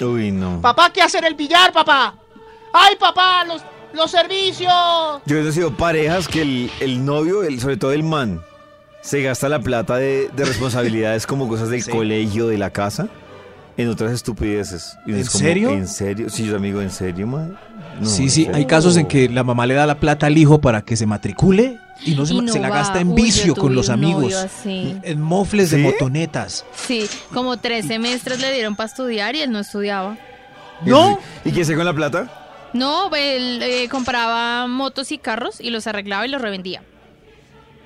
Uy, 0.04 0.30
no. 0.30 0.60
Papá, 0.62 0.90
¿qué 0.92 1.02
hacer 1.02 1.24
el 1.24 1.34
billar, 1.34 1.72
papá? 1.72 2.14
¡Ay, 2.72 2.94
papá! 3.00 3.44
¡Los, 3.44 3.62
los 3.94 4.10
servicios! 4.10 4.72
Yo 5.26 5.36
he 5.36 5.40
conocido 5.40 5.76
parejas 5.76 6.28
que 6.28 6.42
el, 6.42 6.70
el 6.80 7.04
novio, 7.04 7.42
el, 7.42 7.60
sobre 7.60 7.76
todo 7.78 7.92
el 7.92 8.02
man, 8.02 8.42
se 9.02 9.22
gasta 9.22 9.48
la 9.48 9.60
plata 9.60 9.96
de, 9.96 10.30
de 10.34 10.44
responsabilidades 10.44 11.26
como 11.26 11.48
cosas 11.48 11.68
del 11.70 11.82
Sí. 11.82 11.90
colegio, 11.90 12.46
de 12.48 12.58
la 12.58 12.70
casa, 12.70 13.08
en 13.76 13.88
otras 13.88 14.12
estupideces. 14.12 14.96
Y 15.06 15.12
¿En 15.12 15.18
es 15.18 15.30
como, 15.30 15.44
serio? 15.44 15.70
¿En 15.70 15.86
serio? 15.88 16.30
Sí, 16.30 16.46
yo 16.46 16.56
amigo, 16.56 16.80
¿en 16.80 16.90
serio, 16.90 17.26
man? 17.26 17.58
No, 18.00 18.06
sí, 18.06 18.28
sí, 18.30 18.48
hay 18.52 18.66
casos 18.66 18.96
en 18.96 19.06
que 19.06 19.28
la 19.28 19.44
mamá 19.44 19.66
le 19.66 19.74
da 19.74 19.86
la 19.86 19.98
plata 20.00 20.26
al 20.26 20.36
hijo 20.38 20.60
para 20.60 20.82
que 20.82 20.96
se 20.96 21.06
matricule 21.06 21.78
y 22.04 22.14
no 22.14 22.26
se, 22.26 22.34
Y 22.34 22.40
no 22.40 22.52
se 22.52 22.60
la 22.60 22.68
va. 22.68 22.76
gasta 22.76 23.00
en 23.00 23.08
Uy, 23.08 23.22
vicio 23.22 23.54
con 23.54 23.74
los 23.74 23.88
amigos. 23.88 24.34
En 24.64 25.20
mofles 25.20 25.70
de 25.70 25.78
motonetas. 25.78 26.64
Sí, 26.74 27.06
como 27.32 27.56
tres 27.58 27.86
semestres 27.86 28.40
le 28.40 28.52
dieron 28.52 28.76
para 28.76 28.88
estudiar 28.88 29.34
y 29.34 29.40
él 29.40 29.50
no 29.50 29.60
estudiaba. 29.60 30.16
¿No? 30.84 31.18
¿Y 31.44 31.52
qué 31.52 31.62
hace 31.62 31.74
con 31.74 31.84
la 31.86 31.94
plata? 31.94 32.42
No, 32.74 33.14
él 33.14 33.62
eh, 33.62 33.88
compraba 33.88 34.66
motos 34.66 35.10
y 35.12 35.16
carros 35.18 35.60
y 35.60 35.70
los 35.70 35.86
arreglaba 35.86 36.26
y 36.26 36.30
los 36.30 36.42
revendía. 36.42 36.82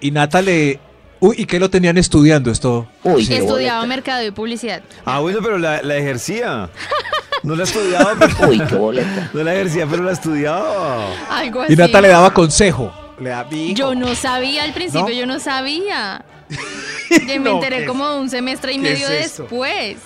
Y 0.00 0.10
Nata 0.10 0.42
le... 0.42 0.80
Uy, 1.20 1.36
¿y 1.38 1.44
qué 1.46 1.60
lo 1.60 1.68
tenían 1.70 1.98
estudiando 1.98 2.50
esto? 2.50 2.88
Uy, 3.04 3.26
qué 3.26 3.38
Estudiaba 3.38 3.84
mercado 3.86 4.24
y 4.24 4.30
publicidad. 4.30 4.82
Ah, 5.04 5.20
bueno, 5.20 5.38
pero 5.42 5.58
la, 5.58 5.82
la 5.82 5.96
ejercía. 5.96 6.68
No 7.42 7.56
la 7.56 7.62
estudiaba, 7.64 8.14
pero... 8.18 8.50
Uy, 8.50 8.60
qué 8.68 8.74
boleta. 8.74 9.30
No 9.32 9.42
la 9.42 9.54
ejercía, 9.54 9.86
pero 9.90 10.02
la 10.02 10.12
estudiaba. 10.12 11.06
Algo 11.30 11.62
así. 11.62 11.72
Y 11.72 11.76
Nata 11.76 11.98
le 12.02 12.08
daba 12.08 12.34
consejo. 12.34 12.92
Yo 13.72 13.94
no 13.94 14.14
sabía 14.14 14.62
al 14.64 14.74
principio, 14.74 15.06
¿No? 15.08 15.10
yo 15.14 15.24
no 15.26 15.40
sabía. 15.40 16.22
Que 17.08 17.38
me 17.40 17.48
No, 17.48 17.54
enteré 17.54 17.78
¿qué- 17.78 17.86
como 17.86 18.16
un 18.18 18.28
semestre 18.28 18.74
y 18.74 18.78
medio 18.78 19.08
es 19.08 19.38
después. 19.38 19.96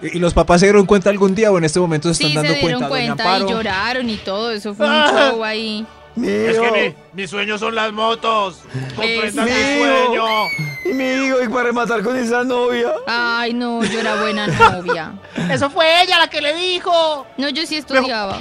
¿Y 0.00 0.16
y 0.16 0.20
los 0.20 0.32
papás 0.32 0.60
se 0.60 0.66
dieron 0.66 0.86
cuenta 0.86 1.10
algún 1.10 1.34
día 1.34 1.52
o 1.52 1.58
en 1.58 1.64
este 1.64 1.78
momento 1.80 2.08
se 2.14 2.14
están 2.14 2.30
Sí, 2.30 2.34
dando 2.36 2.52
se 2.54 2.58
dieron 2.60 2.88
cuenta? 2.88 3.24
Cuenta 3.24 3.38
y 3.46 3.50
lloraron 3.50 4.08
y 4.08 4.16
todo. 4.16 4.50
Eso 4.50 4.74
fue 4.74 4.86
un 4.86 4.92
Ah. 4.92 5.28
show 5.32 5.44
ahí. 5.44 5.86
Es 6.16 6.58
Mijo, 6.58 6.72
que 6.72 6.94
mi- 7.14 7.22
mis 7.22 7.30
sueños 7.30 7.60
son 7.60 7.74
las 7.74 7.92
motos. 7.92 8.60
Comprendan 8.96 9.44
mi 9.44 9.50
sueño. 9.50 10.24
y 10.84 10.92
mi 10.92 11.04
hijo, 11.26 11.42
y 11.42 11.48
para 11.48 11.64
rematar 11.64 12.02
con 12.02 12.16
esa 12.16 12.42
novia. 12.44 12.92
Ay, 13.06 13.54
no, 13.54 13.82
yo 13.84 14.00
era 14.00 14.20
buena 14.20 14.46
novia. 14.72 15.12
Eso 15.50 15.70
fue 15.70 16.02
ella 16.02 16.18
la 16.18 16.28
que 16.28 16.40
le 16.40 16.54
dijo. 16.54 17.26
No, 17.38 17.48
yo 17.48 17.64
sí 17.66 17.76
estudiaba. 17.76 18.40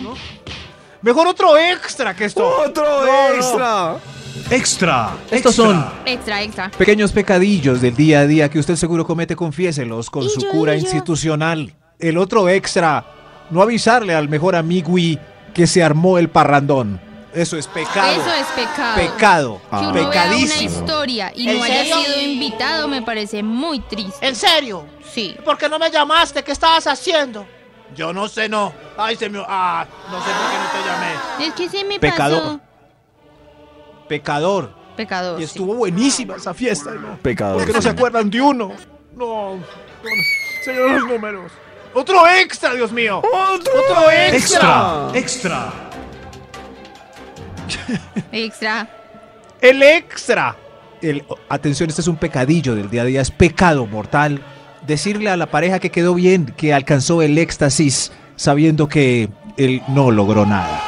Mejor 1.01 1.27
otro 1.27 1.58
extra 1.58 2.15
que 2.15 2.25
esto. 2.25 2.45
¡Otro 2.65 2.84
No, 2.84 3.05
no. 3.05 3.36
extra! 3.36 3.95
Extra. 4.51 5.10
Estos 5.32 5.55
son 5.55 5.86
Extra, 6.05 6.41
extra. 6.41 6.71
pequeños 6.71 7.12
pecadillos 7.12 7.82
del 7.82 7.95
día 7.95 8.21
a 8.21 8.27
día 8.27 8.49
que 8.49 8.58
usted 8.60 8.75
seguro 8.75 9.05
comete, 9.05 9.36
confiéselos 9.36 10.10
con 10.10 10.23
Y 10.23 10.29
su 10.29 10.41
yo, 10.41 10.49
cura 10.49 10.75
institucional. 10.75 11.73
El 11.99 12.17
otro 12.17 12.49
extra, 12.49 13.05
no 13.51 13.62
avisarle 13.62 14.15
al 14.15 14.27
mejor 14.29 14.55
amigui 14.55 15.19
que 15.53 15.67
se 15.67 15.84
armó 15.84 16.17
el 16.17 16.29
parrandón. 16.29 16.99
Eso 17.39 17.58
es 17.58 17.67
pecado. 17.67 18.12
Eso 18.21 18.34
es 18.34 18.47
pecado. 18.47 18.95
Pecado. 18.95 19.62
Que 19.69 19.75
uno 19.78 19.93
vea 19.93 20.02
una 20.04 20.10
Pecadísimo. 20.12 20.69
historia 20.69 21.32
y 21.34 21.49
¿En 21.49 21.58
no 21.58 21.63
haya 21.63 21.75
serio? 21.84 21.95
sido 22.04 22.21
invitado 22.21 22.88
me 22.88 23.02
parece 23.02 23.43
muy 23.43 23.80
triste. 23.80 24.28
¿En 24.28 24.36
serio? 24.36 24.86
Sí. 25.13 25.38
¿Por 25.45 25.58
qué 25.58 25.69
no 25.69 25.80
me 25.80 25.89
llamaste? 25.89 26.43
¿Qué 26.43 26.52
estabas 26.52 26.86
haciendo? 26.88 27.45
Yo 27.95 28.12
no 28.13 28.28
sé, 28.28 28.49
no. 28.49 28.73
Ay, 28.97 29.15
se 29.15 29.30
me. 29.30 29.43
Ah, 29.47 29.86
no 30.12 30.19
sé 30.23 30.30
por 30.32 30.49
qué 30.52 30.58
no 30.58 30.84
te 30.84 30.89
llamé. 30.89 31.47
Es 31.47 31.54
que 31.54 31.69
se 31.69 31.84
me 31.86 31.99
Pecador. 31.99 32.43
pasó. 32.43 32.60
Pecador. 34.08 34.73
Pecador. 34.95 35.39
Y 35.39 35.43
sí. 35.43 35.52
estuvo 35.52 35.75
buenísima 35.75 36.36
esa 36.36 36.54
fiesta. 36.54 36.91
¿no? 36.91 37.17
Pecador. 37.21 37.58
¿Por 37.58 37.65
qué 37.67 37.73
no 37.73 37.82
se 37.82 37.89
acuerdan 37.89 38.30
de 38.30 38.41
uno? 38.41 38.73
No. 39.15 39.56
no, 39.56 39.56
no. 39.56 39.65
Señor, 40.63 40.91
los 40.91 41.08
números. 41.08 41.52
Otro 41.93 42.28
extra, 42.28 42.73
Dios 42.73 42.91
mío. 42.91 43.21
¡Otro 43.23 44.12
extra! 44.12 45.10
Extra. 45.12 45.12
Extra. 45.13 45.88
El 49.62 49.84
extra. 49.84 50.55
El, 51.01 51.23
atención, 51.47 51.89
este 51.89 52.01
es 52.01 52.08
un 52.08 52.17
pecadillo 52.17 52.75
del 52.75 52.89
día 52.89 53.01
a 53.03 53.05
día. 53.05 53.21
Es 53.21 53.32
pecado 53.32 53.86
mortal. 53.86 54.41
Decirle 54.86 55.29
a 55.29 55.38
la 55.38 55.47
pareja 55.47 55.79
que 55.79 55.91
quedó 55.91 56.13
bien, 56.13 56.53
que 56.58 56.73
alcanzó 56.73 57.21
el 57.21 57.38
éxtasis, 57.38 58.12
sabiendo 58.36 58.88
que 58.88 59.29
él 59.58 59.82
no 59.89 60.12
logró 60.12 60.45
nada. 60.45 60.82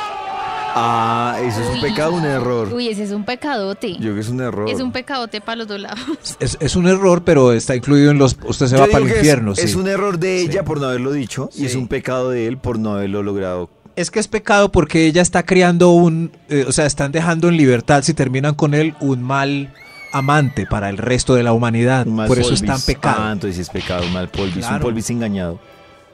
Ah, 0.74 1.38
eso 1.44 1.62
es 1.62 1.68
un 1.76 1.82
pecado, 1.82 2.14
un 2.14 2.24
error. 2.24 2.74
Uy, 2.74 2.88
ese 2.88 3.04
es 3.04 3.12
un 3.12 3.26
pecadote. 3.26 3.92
Yo 3.96 4.00
creo 4.00 4.14
que 4.16 4.22
es 4.22 4.30
un 4.30 4.40
error. 4.40 4.70
Es 4.70 4.80
un 4.80 4.94
pecadote 4.94 5.42
para 5.42 5.58
los 5.58 5.68
dos 5.68 5.82
lados. 5.82 6.00
Es, 6.40 6.58
es 6.62 6.76
un 6.78 6.88
error, 6.88 7.24
pero 7.26 7.52
está 7.52 7.76
incluido 7.76 8.10
en 8.12 8.18
los. 8.18 8.38
Usted 8.46 8.68
se 8.68 8.76
Yo 8.78 8.82
va 8.82 8.88
para 8.88 9.04
el 9.04 9.12
es- 9.12 9.18
infierno. 9.18 9.52
Es, 9.52 9.76
un 9.76 9.90
error 9.90 10.18
de 10.18 10.40
Sí. 10.40 10.46
ella 10.50 10.64
por 10.64 10.80
no 10.80 10.88
haberlo 10.88 11.12
dicho 11.12 11.50
y 11.56 11.66
es 11.66 11.76
un 11.76 11.90
pecado 11.90 12.30
de 12.30 12.48
él 12.48 12.58
por 12.58 12.80
no 12.80 12.94
haberlo 12.94 13.22
logrado. 13.22 13.70
Es 13.96 14.10
que 14.10 14.20
es 14.20 14.28
pecado 14.28 14.72
porque 14.72 15.06
ella 15.06 15.22
está 15.22 15.44
creando 15.44 15.90
un, 15.92 16.32
eh, 16.50 16.66
o 16.68 16.72
sea, 16.72 16.86
están 16.86 17.12
dejando 17.12 17.50
en 17.50 17.58
libertad 17.58 18.04
si 18.04 18.14
terminan 18.14 18.56
con 18.56 18.74
él 18.74 18.96
un 19.02 19.22
mal 19.22 19.74
amante 20.14 20.66
para 20.66 20.90
el 20.90 20.98
resto 20.98 21.36
de 21.36 21.44
la 21.44 21.54
humanidad. 21.54 22.08
Un 22.08 22.16
mal 22.16 22.28
Por 22.28 22.40
eso 22.40 22.54
está 22.54 22.76
en 22.76 22.82
pecado. 22.82 23.18
Ah, 23.22 23.32
entonces 23.34 23.60
es 23.60 23.70
pecado, 23.70 24.04
un 24.06 24.14
mal 24.14 24.30
polvis, 24.30 24.56
un 24.58 24.62
Claro. 24.62 24.84
polvis 24.84 25.10
engañado. 25.10 25.60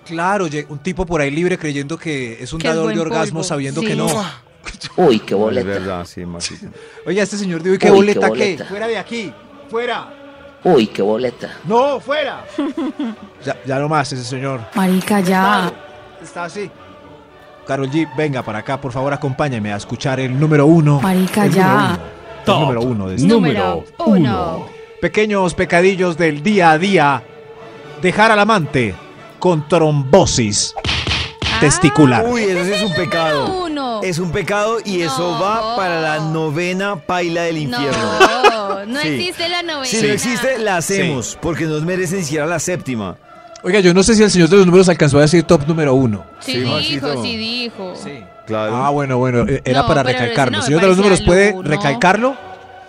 Claro, 0.05 0.47
un 0.69 0.79
tipo 0.79 1.05
por 1.05 1.21
ahí 1.21 1.29
libre 1.31 1.57
creyendo 1.57 1.97
que 1.97 2.41
es 2.41 2.51
un 2.53 2.61
es 2.61 2.67
dador 2.67 2.93
de 2.93 2.99
orgasmo 2.99 3.39
polvo. 3.39 3.43
sabiendo 3.43 3.81
Sí. 3.81 3.87
que 3.87 3.95
no. 3.95 4.07
Uy, 4.97 5.19
qué 5.19 5.33
Es 5.33 5.39
boleta. 5.39 5.67
verdad, 5.67 6.05
sí. 6.05 6.23
Oye, 7.05 7.21
este 7.21 7.37
señor 7.37 7.61
dijo, 7.61 7.75
¿y 7.75 7.77
qué 7.77 7.91
Uy, 7.91 7.97
boleta 7.97 8.19
qué 8.19 8.25
qué? 8.25 8.29
boleta. 8.29 8.65
Fuera 8.65 8.87
de 8.87 8.97
aquí, 8.97 9.33
fuera. 9.69 10.13
Uy, 10.63 10.87
qué 10.87 11.01
boleta. 11.01 11.53
No, 11.65 11.99
fuera. 11.99 12.43
ya, 13.45 13.55
ya 13.65 13.79
no 13.79 13.87
más 13.87 14.11
ese 14.11 14.23
señor. 14.23 14.61
Marica, 14.75 15.19
ya. 15.19 15.71
Está 16.21 16.45
así. 16.45 16.69
Carol 17.67 17.89
G, 17.91 18.07
venga 18.15 18.43
para 18.43 18.59
acá, 18.59 18.79
por 18.79 18.91
favor, 18.91 19.13
acompáñame 19.13 19.73
a 19.73 19.75
escuchar 19.77 20.19
el 20.19 20.39
número 20.39 20.65
uno. 20.65 21.01
Marica, 21.01 21.45
El 21.45 21.51
ya. 21.53 21.63
número 21.63 21.99
uno. 21.99 22.47
El 22.47 22.47
número 22.47 22.81
uno 22.81 23.07
de 23.09 23.15
este. 23.15 23.27
Número 23.27 23.83
uno. 24.05 24.65
Pequeños 25.01 25.53
pecadillos 25.53 26.17
del 26.17 26.41
día 26.41 26.71
a 26.71 26.77
día. 26.77 27.23
Dejar 28.01 28.31
al 28.31 28.39
amante 28.39 28.95
con 29.39 29.67
trombosis 29.67 30.73
testicular. 31.59 32.25
Uy, 32.27 32.43
eso 32.43 32.63
sí 32.63 32.71
es 32.71 32.81
un 32.83 32.93
pecado. 32.93 33.63
Uno. 33.65 34.01
Es 34.03 34.19
un 34.19 34.31
pecado 34.31 34.77
y 34.85 35.01
eso 35.01 35.33
No. 35.33 35.39
va 35.41 35.75
para 35.75 35.99
la 35.99 36.19
novena 36.19 36.95
paila 36.97 37.43
del 37.43 37.57
infierno. 37.57 37.97
No, 38.51 38.85
no 38.85 38.99
Sí. 39.01 39.07
existe 39.09 39.49
la 39.49 39.63
novena. 39.63 39.85
Si 39.85 40.01
no 40.01 40.13
existe, 40.13 40.57
la 40.59 40.77
hacemos, 40.77 41.37
porque 41.41 41.65
nos 41.65 41.81
merece 41.83 42.17
ni 42.17 42.23
siquiera 42.23 42.45
la 42.45 42.59
séptima. 42.59 43.17
Oiga, 43.63 43.79
yo 43.79 43.93
no 43.93 44.03
sé 44.03 44.15
si 44.15 44.23
el 44.23 44.29
señor 44.31 44.49
de 44.49 44.57
los 44.57 44.65
números 44.65 44.87
alcanzó 44.87 45.17
a 45.17 45.21
decir 45.21 45.43
top 45.43 45.67
número 45.67 45.93
uno. 45.95 46.25
Sí, 46.39 46.53
Sí, 46.53 46.59
dijo, 46.59 46.71
Maxito. 46.73 47.23
sí 47.23 47.37
dijo. 47.37 47.93
Claro. 48.45 48.75
Ah, 48.77 48.89
bueno, 48.91 49.17
bueno, 49.17 49.45
eh, 49.47 49.61
era 49.65 49.81
No, 49.81 49.87
para 49.87 50.03
pero 50.03 50.19
recalcarlo. 50.19 50.51
no 50.51 50.57
me 50.59 50.63
señor 50.65 50.81
de 50.81 50.87
los 50.87 50.97
números, 50.97 51.21
parecía 51.21 51.53
¿puede 51.53 51.67
recalcarlo? 51.69 52.37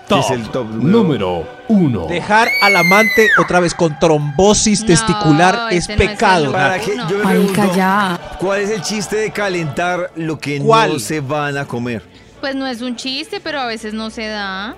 Top 0.06 0.20
es 0.20 0.30
el 0.30 0.48
top 0.50 0.66
número- 0.70 1.46
uno. 1.68 2.06
Dejar 2.06 2.48
al 2.62 2.76
amante 2.76 3.28
otra 3.38 3.60
vez 3.60 3.74
con 3.74 3.98
trombosis 3.98 4.80
No, 4.80 4.86
testicular 4.86 5.68
es 5.70 5.84
ese 5.84 5.96
no 5.96 6.02
es 6.02 6.08
el 6.08 6.10
pecado. 6.14 6.52
Para 6.52 6.78
que 6.78 6.96
yo 6.96 7.18
me 7.18 7.24
Marica, 7.24 7.52
pregunto, 7.52 7.76
ya. 7.76 8.20
¿cuál 8.38 8.60
es 8.62 8.70
el 8.70 8.80
chiste 8.82 9.16
de 9.16 9.30
calentar 9.32 10.10
lo 10.16 10.38
que 10.38 10.60
¿Cuál? 10.60 10.92
no 10.94 10.98
se 10.98 11.20
van 11.20 11.58
a 11.58 11.66
comer? 11.66 12.02
Pues 12.40 12.54
no 12.54 12.66
es 12.66 12.80
un 12.82 12.94
chiste, 12.96 13.40
pero 13.40 13.60
a 13.60 13.66
veces 13.66 13.92
no 13.94 14.08
se 14.10 14.28
da. 14.28 14.76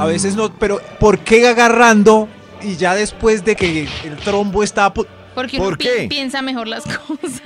A 0.00 0.04
veces 0.06 0.34
no, 0.34 0.52
pero 0.52 0.80
¿por 1.00 1.18
qué 1.20 1.48
agarrando 1.48 2.28
y 2.60 2.76
ya 2.76 2.94
después 2.94 3.44
de 3.44 3.56
que 3.56 3.88
el 4.04 4.16
trombo 4.16 4.62
está... 4.62 4.86
a 4.86 4.92
pu- 4.92 5.06
Porque 5.38 5.56
uno 5.58 5.66
¿Por 5.66 5.78
pi- 5.78 5.84
qué? 5.84 6.06
piensa 6.08 6.42
mejor 6.42 6.66
las 6.66 6.82
cosas. 6.82 7.40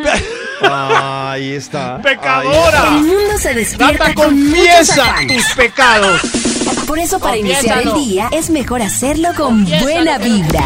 Ahí 0.63 1.53
está. 1.53 2.01
¡Pecadora! 2.01 2.89
El 2.89 3.03
mundo 3.03 3.37
se 3.39 3.53
despierta 3.53 4.09
Nata, 4.09 4.15
con 4.15 4.25
confiesa 4.25 5.15
tus 5.29 5.45
pecados. 5.55 6.21
Por 6.87 6.99
eso 6.99 7.19
para 7.21 7.37
iniciar 7.37 7.83
el 7.83 7.93
día 7.93 8.31
es 8.33 8.49
mejor 8.49 8.81
hacerlo 8.81 9.29
con 9.37 9.59
Confiésalo, 9.67 9.83
buena 9.93 10.17
vibra. 10.19 10.65